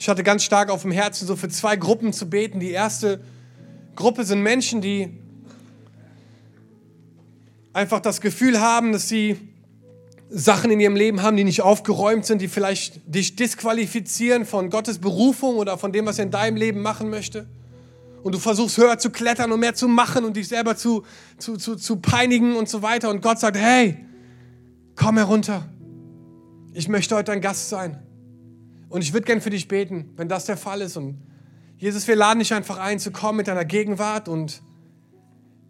Ich 0.00 0.08
hatte 0.08 0.22
ganz 0.22 0.44
stark 0.44 0.70
auf 0.70 0.82
dem 0.82 0.92
Herzen, 0.92 1.26
so 1.26 1.34
für 1.34 1.48
zwei 1.48 1.74
Gruppen 1.74 2.12
zu 2.12 2.30
beten. 2.30 2.60
Die 2.60 2.70
erste 2.70 3.20
Gruppe 3.96 4.24
sind 4.24 4.42
Menschen, 4.42 4.80
die 4.80 5.10
einfach 7.72 7.98
das 7.98 8.20
Gefühl 8.20 8.60
haben, 8.60 8.92
dass 8.92 9.08
sie 9.08 9.36
Sachen 10.30 10.70
in 10.70 10.78
ihrem 10.78 10.94
Leben 10.94 11.22
haben, 11.22 11.36
die 11.36 11.42
nicht 11.42 11.62
aufgeräumt 11.62 12.24
sind, 12.24 12.40
die 12.40 12.46
vielleicht 12.46 13.00
dich 13.12 13.34
disqualifizieren 13.34 14.46
von 14.46 14.70
Gottes 14.70 14.98
Berufung 14.98 15.56
oder 15.56 15.76
von 15.78 15.92
dem, 15.92 16.06
was 16.06 16.18
er 16.18 16.26
in 16.26 16.30
deinem 16.30 16.56
Leben 16.56 16.80
machen 16.80 17.10
möchte. 17.10 17.48
Und 18.22 18.34
du 18.34 18.38
versuchst 18.38 18.78
höher 18.78 18.98
zu 18.98 19.10
klettern 19.10 19.50
und 19.50 19.58
mehr 19.58 19.74
zu 19.74 19.88
machen 19.88 20.24
und 20.24 20.36
dich 20.36 20.46
selber 20.46 20.76
zu, 20.76 21.04
zu, 21.38 21.56
zu, 21.56 21.74
zu 21.74 21.96
peinigen 21.96 22.54
und 22.54 22.68
so 22.68 22.82
weiter. 22.82 23.10
Und 23.10 23.20
Gott 23.20 23.40
sagt, 23.40 23.56
hey, 23.56 23.96
komm 24.94 25.16
herunter. 25.16 25.68
Ich 26.72 26.88
möchte 26.88 27.16
heute 27.16 27.32
dein 27.32 27.40
Gast 27.40 27.68
sein. 27.68 28.07
Und 28.88 29.02
ich 29.02 29.12
würde 29.12 29.26
gern 29.26 29.40
für 29.40 29.50
dich 29.50 29.68
beten, 29.68 30.10
wenn 30.16 30.28
das 30.28 30.46
der 30.46 30.56
Fall 30.56 30.80
ist. 30.80 30.96
Und 30.96 31.18
Jesus, 31.76 32.06
wir 32.08 32.16
laden 32.16 32.38
dich 32.38 32.52
einfach 32.54 32.78
ein, 32.78 32.98
zu 32.98 33.10
kommen 33.10 33.38
mit 33.38 33.48
deiner 33.48 33.64
Gegenwart. 33.64 34.28
Und 34.28 34.62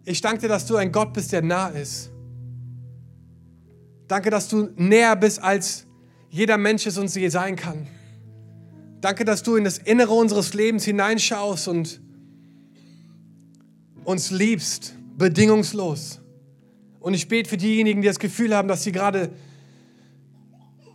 ich 0.05 0.21
danke 0.21 0.41
dir, 0.41 0.47
dass 0.47 0.65
du 0.65 0.75
ein 0.77 0.91
Gott 0.91 1.13
bist, 1.13 1.31
der 1.31 1.41
nah 1.41 1.67
ist. 1.67 2.09
Danke, 4.07 4.29
dass 4.29 4.47
du 4.47 4.69
näher 4.75 5.15
bist, 5.15 5.41
als 5.41 5.85
jeder 6.29 6.57
Mensch 6.57 6.85
es 6.87 6.97
uns 6.97 7.13
je 7.13 7.29
sein 7.29 7.55
kann. 7.55 7.87
Danke, 9.01 9.23
dass 9.23 9.43
du 9.43 9.55
in 9.55 9.63
das 9.63 9.77
Innere 9.77 10.13
unseres 10.13 10.53
Lebens 10.53 10.83
hineinschaust 10.83 11.67
und 11.67 12.01
uns 14.03 14.31
liebst, 14.31 14.95
bedingungslos. 15.17 16.19
Und 16.99 17.13
ich 17.13 17.27
bete 17.27 17.49
für 17.49 17.57
diejenigen, 17.57 18.01
die 18.01 18.07
das 18.07 18.19
Gefühl 18.19 18.55
haben, 18.55 18.67
dass 18.67 18.83
sie 18.83 18.91
gerade 18.91 19.29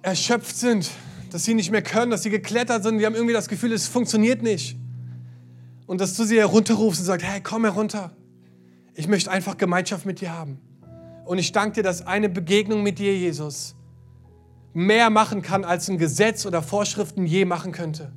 erschöpft 0.03 0.57
sind, 0.57 0.91
dass 1.35 1.43
sie 1.43 1.55
nicht 1.55 1.73
mehr 1.73 1.83
können, 1.83 2.13
dass 2.13 2.23
sie 2.23 2.31
geklettert 2.31 2.85
sind, 2.85 2.99
die 2.99 3.05
haben 3.05 3.17
irgendwie 3.17 3.33
das 3.35 3.49
Gefühl, 3.49 3.73
es 3.73 3.89
funktioniert 3.89 4.45
nicht. 4.45 4.77
Und 5.85 6.01
dass 6.01 6.15
du 6.15 6.23
sie 6.23 6.39
herunterrufst 6.39 7.01
und 7.01 7.07
sagst, 7.07 7.27
hey, 7.27 7.41
komm 7.41 7.65
herunter. 7.65 8.13
Ich 8.95 9.09
möchte 9.09 9.33
einfach 9.33 9.57
Gemeinschaft 9.57 10.07
mit 10.07 10.21
dir 10.21 10.33
haben. 10.33 10.61
Und 11.25 11.39
ich 11.39 11.51
danke 11.51 11.73
dir, 11.73 11.83
dass 11.83 12.07
eine 12.07 12.29
Begegnung 12.29 12.85
mit 12.85 13.01
dir, 13.01 13.19
Jesus, 13.19 13.75
mehr 14.75 15.11
machen 15.11 15.43
kann, 15.43 15.65
als 15.65 15.91
ein 15.91 15.99
Gesetz 15.99 16.47
oder 16.47 16.63
Vorschriften 16.63 17.27
je 17.27 17.45
machen 17.45 17.73
könnte. 17.73 18.13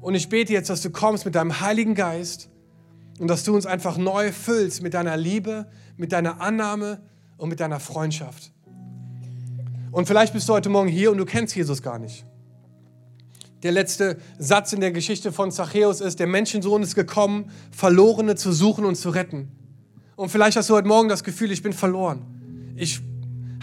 Und 0.00 0.16
ich 0.16 0.28
bete 0.28 0.52
jetzt, 0.52 0.68
dass 0.68 0.82
du 0.82 0.90
kommst 0.90 1.24
mit 1.24 1.36
deinem 1.36 1.60
Heiligen 1.60 1.94
Geist 1.94 2.50
und 3.20 3.28
dass 3.28 3.44
du 3.44 3.54
uns 3.54 3.66
einfach 3.66 3.98
neu 3.98 4.32
füllst 4.32 4.82
mit 4.82 4.94
deiner 4.94 5.16
Liebe, 5.16 5.70
mit 5.96 6.10
deiner 6.10 6.40
Annahme 6.40 7.02
und 7.36 7.50
mit 7.50 7.60
deiner 7.60 7.78
Freundschaft. 7.78 8.52
Und 9.90 10.06
vielleicht 10.06 10.32
bist 10.32 10.48
du 10.48 10.52
heute 10.52 10.68
Morgen 10.68 10.88
hier 10.88 11.10
und 11.10 11.18
du 11.18 11.24
kennst 11.24 11.54
Jesus 11.54 11.82
gar 11.82 11.98
nicht. 11.98 12.24
Der 13.62 13.72
letzte 13.72 14.18
Satz 14.38 14.72
in 14.72 14.80
der 14.80 14.92
Geschichte 14.92 15.32
von 15.32 15.50
Zachäus 15.50 16.00
ist, 16.00 16.18
der 16.18 16.26
Menschensohn 16.26 16.82
ist 16.82 16.94
gekommen, 16.94 17.50
Verlorene 17.70 18.34
zu 18.36 18.52
suchen 18.52 18.84
und 18.84 18.94
zu 18.94 19.10
retten. 19.10 19.50
Und 20.16 20.30
vielleicht 20.30 20.56
hast 20.56 20.70
du 20.70 20.74
heute 20.74 20.88
Morgen 20.88 21.08
das 21.08 21.24
Gefühl, 21.24 21.52
ich 21.52 21.62
bin 21.62 21.72
verloren. 21.72 22.74
Ich 22.76 23.00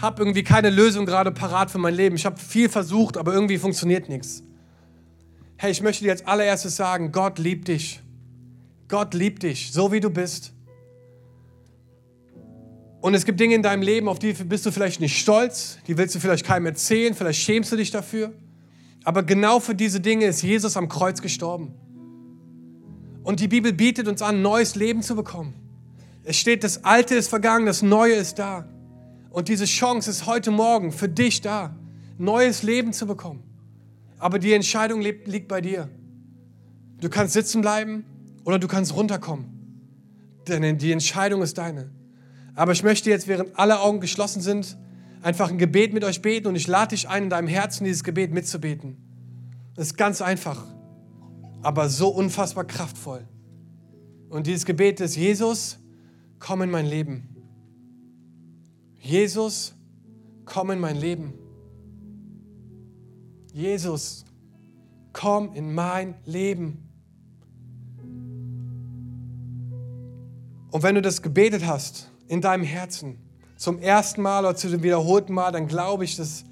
habe 0.00 0.22
irgendwie 0.22 0.44
keine 0.44 0.70
Lösung 0.70 1.06
gerade 1.06 1.32
parat 1.32 1.70
für 1.70 1.78
mein 1.78 1.94
Leben. 1.94 2.14
Ich 2.14 2.26
habe 2.26 2.38
viel 2.38 2.68
versucht, 2.68 3.16
aber 3.16 3.32
irgendwie 3.32 3.58
funktioniert 3.58 4.08
nichts. 4.08 4.44
Hey, 5.56 5.72
ich 5.72 5.82
möchte 5.82 6.04
dir 6.04 6.12
als 6.12 6.24
allererstes 6.24 6.76
sagen, 6.76 7.10
Gott 7.10 7.38
liebt 7.40 7.66
dich. 7.66 8.00
Gott 8.86 9.14
liebt 9.14 9.42
dich, 9.42 9.72
so 9.72 9.90
wie 9.90 10.00
du 10.00 10.10
bist. 10.10 10.52
Und 13.00 13.14
es 13.14 13.24
gibt 13.24 13.38
Dinge 13.38 13.54
in 13.54 13.62
deinem 13.62 13.82
Leben, 13.82 14.08
auf 14.08 14.18
die 14.18 14.32
bist 14.32 14.66
du 14.66 14.72
vielleicht 14.72 15.00
nicht 15.00 15.18
stolz, 15.18 15.78
die 15.86 15.96
willst 15.96 16.14
du 16.14 16.20
vielleicht 16.20 16.44
keinem 16.44 16.66
erzählen, 16.66 17.14
vielleicht 17.14 17.40
schämst 17.40 17.70
du 17.70 17.76
dich 17.76 17.90
dafür. 17.90 18.32
Aber 19.04 19.22
genau 19.22 19.60
für 19.60 19.74
diese 19.74 20.00
Dinge 20.00 20.26
ist 20.26 20.42
Jesus 20.42 20.76
am 20.76 20.88
Kreuz 20.88 21.22
gestorben. 21.22 21.74
Und 23.22 23.40
die 23.40 23.48
Bibel 23.48 23.72
bietet 23.72 24.08
uns 24.08 24.20
an, 24.20 24.42
neues 24.42 24.74
Leben 24.74 25.02
zu 25.02 25.14
bekommen. 25.14 25.54
Es 26.24 26.36
steht, 26.36 26.64
das 26.64 26.84
Alte 26.84 27.14
ist 27.14 27.28
vergangen, 27.28 27.66
das 27.66 27.82
Neue 27.82 28.14
ist 28.14 28.38
da. 28.38 28.68
Und 29.30 29.48
diese 29.48 29.66
Chance 29.66 30.10
ist 30.10 30.26
heute 30.26 30.50
Morgen 30.50 30.90
für 30.90 31.08
dich 31.08 31.40
da, 31.40 31.76
neues 32.18 32.62
Leben 32.62 32.92
zu 32.92 33.06
bekommen. 33.06 33.42
Aber 34.18 34.38
die 34.38 34.52
Entscheidung 34.52 35.00
liegt 35.00 35.46
bei 35.46 35.60
dir. 35.60 35.88
Du 37.00 37.08
kannst 37.08 37.34
sitzen 37.34 37.60
bleiben 37.60 38.04
oder 38.44 38.58
du 38.58 38.66
kannst 38.66 38.94
runterkommen. 38.96 39.46
Denn 40.48 40.78
die 40.78 40.90
Entscheidung 40.90 41.42
ist 41.42 41.58
deine. 41.58 41.90
Aber 42.58 42.72
ich 42.72 42.82
möchte 42.82 43.08
jetzt, 43.08 43.28
während 43.28 43.56
alle 43.56 43.78
Augen 43.78 44.00
geschlossen 44.00 44.42
sind, 44.42 44.76
einfach 45.22 45.48
ein 45.48 45.58
Gebet 45.58 45.94
mit 45.94 46.02
euch 46.02 46.22
beten 46.22 46.48
und 46.48 46.56
ich 46.56 46.66
lade 46.66 46.88
dich 46.88 47.08
ein, 47.08 47.22
in 47.22 47.30
deinem 47.30 47.46
Herzen 47.46 47.84
dieses 47.84 48.02
Gebet 48.02 48.32
mitzubeten. 48.32 48.96
Das 49.76 49.86
ist 49.86 49.96
ganz 49.96 50.20
einfach, 50.20 50.66
aber 51.62 51.88
so 51.88 52.08
unfassbar 52.08 52.64
kraftvoll. 52.64 53.28
Und 54.28 54.48
dieses 54.48 54.64
Gebet 54.64 54.98
ist, 54.98 55.14
Jesus, 55.14 55.78
komm 56.40 56.62
in 56.62 56.70
mein 56.72 56.86
Leben. 56.86 57.28
Jesus, 58.98 59.76
komm 60.44 60.72
in 60.72 60.80
mein 60.80 60.96
Leben. 60.96 61.34
Jesus, 63.52 64.24
komm 65.12 65.54
in 65.54 65.72
mein 65.72 66.16
Leben. 66.24 66.88
Und 70.72 70.82
wenn 70.82 70.96
du 70.96 71.02
das 71.02 71.22
gebetet 71.22 71.64
hast, 71.64 72.10
in 72.28 72.40
deinem 72.40 72.64
Herzen 72.64 73.18
zum 73.58 73.80
ersten 73.80 74.22
Mal 74.22 74.44
oder 74.44 74.54
zu 74.54 74.68
dem 74.68 74.82
wiederholten 74.82 75.34
Mal, 75.34 75.50
dann 75.50 75.66
glaube 75.66 76.04
ich, 76.04 76.16
dass 76.16 76.44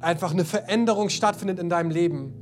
einfach 0.00 0.32
eine 0.32 0.44
Veränderung 0.44 1.10
stattfindet 1.10 1.58
in 1.58 1.68
deinem 1.68 1.90
Leben, 1.90 2.32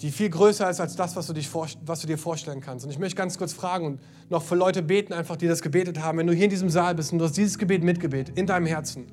die 0.00 0.10
viel 0.10 0.30
größer 0.30 0.68
ist 0.68 0.80
als 0.80 0.96
das, 0.96 1.14
was 1.14 1.26
du, 1.26 1.32
dich 1.32 1.48
was 1.54 2.00
du 2.00 2.06
dir 2.06 2.18
vorstellen 2.18 2.60
kannst. 2.60 2.84
Und 2.84 2.90
ich 2.90 2.98
möchte 2.98 3.16
ganz 3.16 3.38
kurz 3.38 3.52
fragen 3.52 3.86
und 3.86 4.00
noch 4.30 4.42
für 4.42 4.54
Leute 4.54 4.82
beten, 4.82 5.12
einfach 5.12 5.36
die 5.36 5.46
das 5.46 5.62
gebetet 5.62 6.00
haben. 6.00 6.18
Wenn 6.18 6.26
du 6.26 6.32
hier 6.32 6.44
in 6.44 6.50
diesem 6.50 6.70
Saal 6.70 6.94
bist 6.94 7.12
und 7.12 7.18
du 7.18 7.24
hast 7.24 7.36
dieses 7.36 7.58
Gebet 7.58 7.82
mitgebetet 7.82 8.38
in 8.38 8.46
deinem 8.46 8.66
Herzen, 8.66 9.06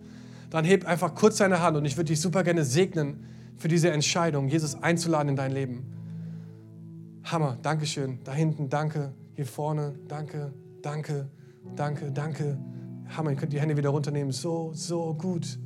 dann 0.50 0.66
heb 0.66 0.86
einfach 0.86 1.16
kurz 1.16 1.38
deine 1.38 1.62
Hand 1.62 1.78
und 1.78 1.86
ich 1.86 1.98
würde 1.98 2.10
dich 2.10 2.22
super 2.22 2.44
gerne 2.44 2.64
segnen 2.64 3.26
für 3.58 3.68
diese 3.68 3.92
Entscheidung, 3.92 4.48
Jesus 4.48 4.82
einzuladen 4.82 5.30
in 5.30 5.36
dein 5.36 5.52
Leben. 5.52 5.86
Hammer, 7.24 7.58
Dankeschön. 7.62 8.20
Da 8.24 8.34
hinten, 8.34 8.70
danke. 8.70 9.14
Hier 9.36 9.46
vorne, 9.46 9.96
danke 10.08 10.54
danke, 10.84 11.30
danke, 11.76 12.12
danke. 12.12 12.60
Hammer, 13.10 13.32
ihr 13.32 13.36
könnt 13.36 13.54
die 13.54 13.60
Hände 13.60 13.76
wieder 13.76 13.90
runternehmen. 13.90 14.32
So, 14.32 14.72
so 14.74 15.16
gut. 15.16 15.58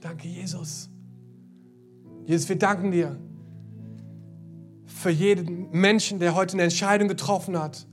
Danke, 0.00 0.28
Jesus. 0.28 0.88
Jesus, 2.24 2.48
wir 2.48 2.56
danken 2.56 2.92
dir 2.92 3.18
für 4.86 5.10
jeden 5.10 5.70
Menschen, 5.70 6.18
der 6.18 6.34
heute 6.34 6.54
eine 6.54 6.62
Entscheidung 6.62 7.08
getroffen 7.08 7.58
hat, 7.58 7.86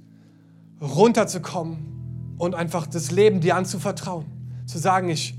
runterzukommen 0.81 2.35
und 2.37 2.55
einfach 2.55 2.87
das 2.87 3.11
Leben 3.11 3.41
dir 3.41 3.55
anzuvertrauen. 3.55 4.25
Zu 4.65 4.77
sagen, 4.77 5.09
ich, 5.09 5.35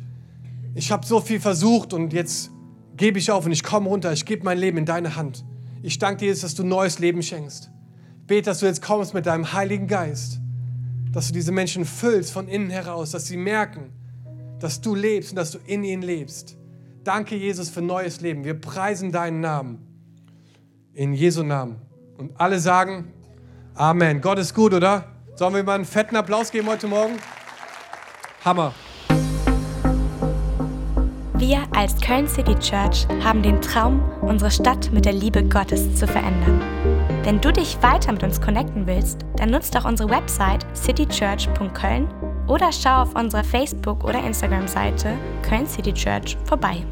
ich 0.74 0.90
habe 0.90 1.06
so 1.06 1.20
viel 1.20 1.40
versucht 1.40 1.92
und 1.92 2.12
jetzt 2.12 2.50
gebe 2.96 3.18
ich 3.18 3.30
auf 3.30 3.46
und 3.46 3.52
ich 3.52 3.62
komme 3.62 3.88
runter, 3.88 4.12
ich 4.12 4.26
gebe 4.26 4.44
mein 4.44 4.58
Leben 4.58 4.78
in 4.78 4.86
deine 4.86 5.16
Hand. 5.16 5.44
Ich 5.82 5.98
danke 5.98 6.20
dir, 6.20 6.26
Jesus, 6.26 6.42
dass 6.42 6.54
du 6.54 6.64
neues 6.64 6.98
Leben 6.98 7.22
schenkst. 7.22 7.70
Bete, 8.26 8.50
dass 8.50 8.60
du 8.60 8.66
jetzt 8.66 8.82
kommst 8.82 9.14
mit 9.14 9.26
deinem 9.26 9.52
Heiligen 9.52 9.86
Geist 9.86 10.40
dass 11.12 11.28
du 11.28 11.32
diese 11.32 11.52
Menschen 11.52 11.84
füllst 11.84 12.32
von 12.32 12.48
innen 12.48 12.70
heraus, 12.70 13.10
dass 13.10 13.26
sie 13.26 13.36
merken, 13.36 13.92
dass 14.58 14.80
du 14.80 14.94
lebst 14.94 15.30
und 15.30 15.36
dass 15.36 15.52
du 15.52 15.58
in 15.66 15.84
ihnen 15.84 16.02
lebst. 16.02 16.56
Danke, 17.04 17.36
Jesus, 17.36 17.70
für 17.70 17.82
neues 17.82 18.20
Leben. 18.20 18.44
Wir 18.44 18.54
preisen 18.54 19.10
deinen 19.10 19.40
Namen. 19.40 19.86
In 20.92 21.14
Jesu 21.14 21.42
Namen. 21.42 21.80
Und 22.18 22.38
alle 22.38 22.58
sagen 22.60 23.12
Amen. 23.74 24.20
Gott 24.20 24.38
ist 24.38 24.54
gut, 24.54 24.74
oder? 24.74 25.04
Sollen 25.36 25.54
wir 25.54 25.62
mal 25.62 25.76
einen 25.76 25.86
fetten 25.86 26.14
Applaus 26.16 26.50
geben 26.50 26.68
heute 26.68 26.86
Morgen? 26.86 27.14
Hammer. 28.44 28.74
Wir 31.38 31.66
als 31.74 31.98
Köln 32.02 32.28
City 32.28 32.54
Church 32.56 33.06
haben 33.24 33.42
den 33.42 33.60
Traum, 33.62 34.02
unsere 34.20 34.50
Stadt 34.50 34.92
mit 34.92 35.06
der 35.06 35.14
Liebe 35.14 35.42
Gottes 35.44 35.94
zu 35.94 36.06
verändern. 36.06 36.60
Wenn 37.22 37.38
du 37.38 37.52
dich 37.52 37.76
weiter 37.82 38.12
mit 38.12 38.22
uns 38.22 38.40
connecten 38.40 38.86
willst, 38.86 39.26
dann 39.36 39.50
nutzt 39.50 39.74
doch 39.74 39.84
unsere 39.84 40.08
Website 40.08 40.64
citychurch.köln 40.74 42.08
oder 42.48 42.72
schau 42.72 43.02
auf 43.02 43.14
unserer 43.14 43.44
Facebook- 43.44 44.04
oder 44.04 44.24
Instagram-Seite 44.24 45.12
Köln 45.42 45.66
City 45.66 45.92
Church 45.92 46.38
vorbei. 46.46 46.82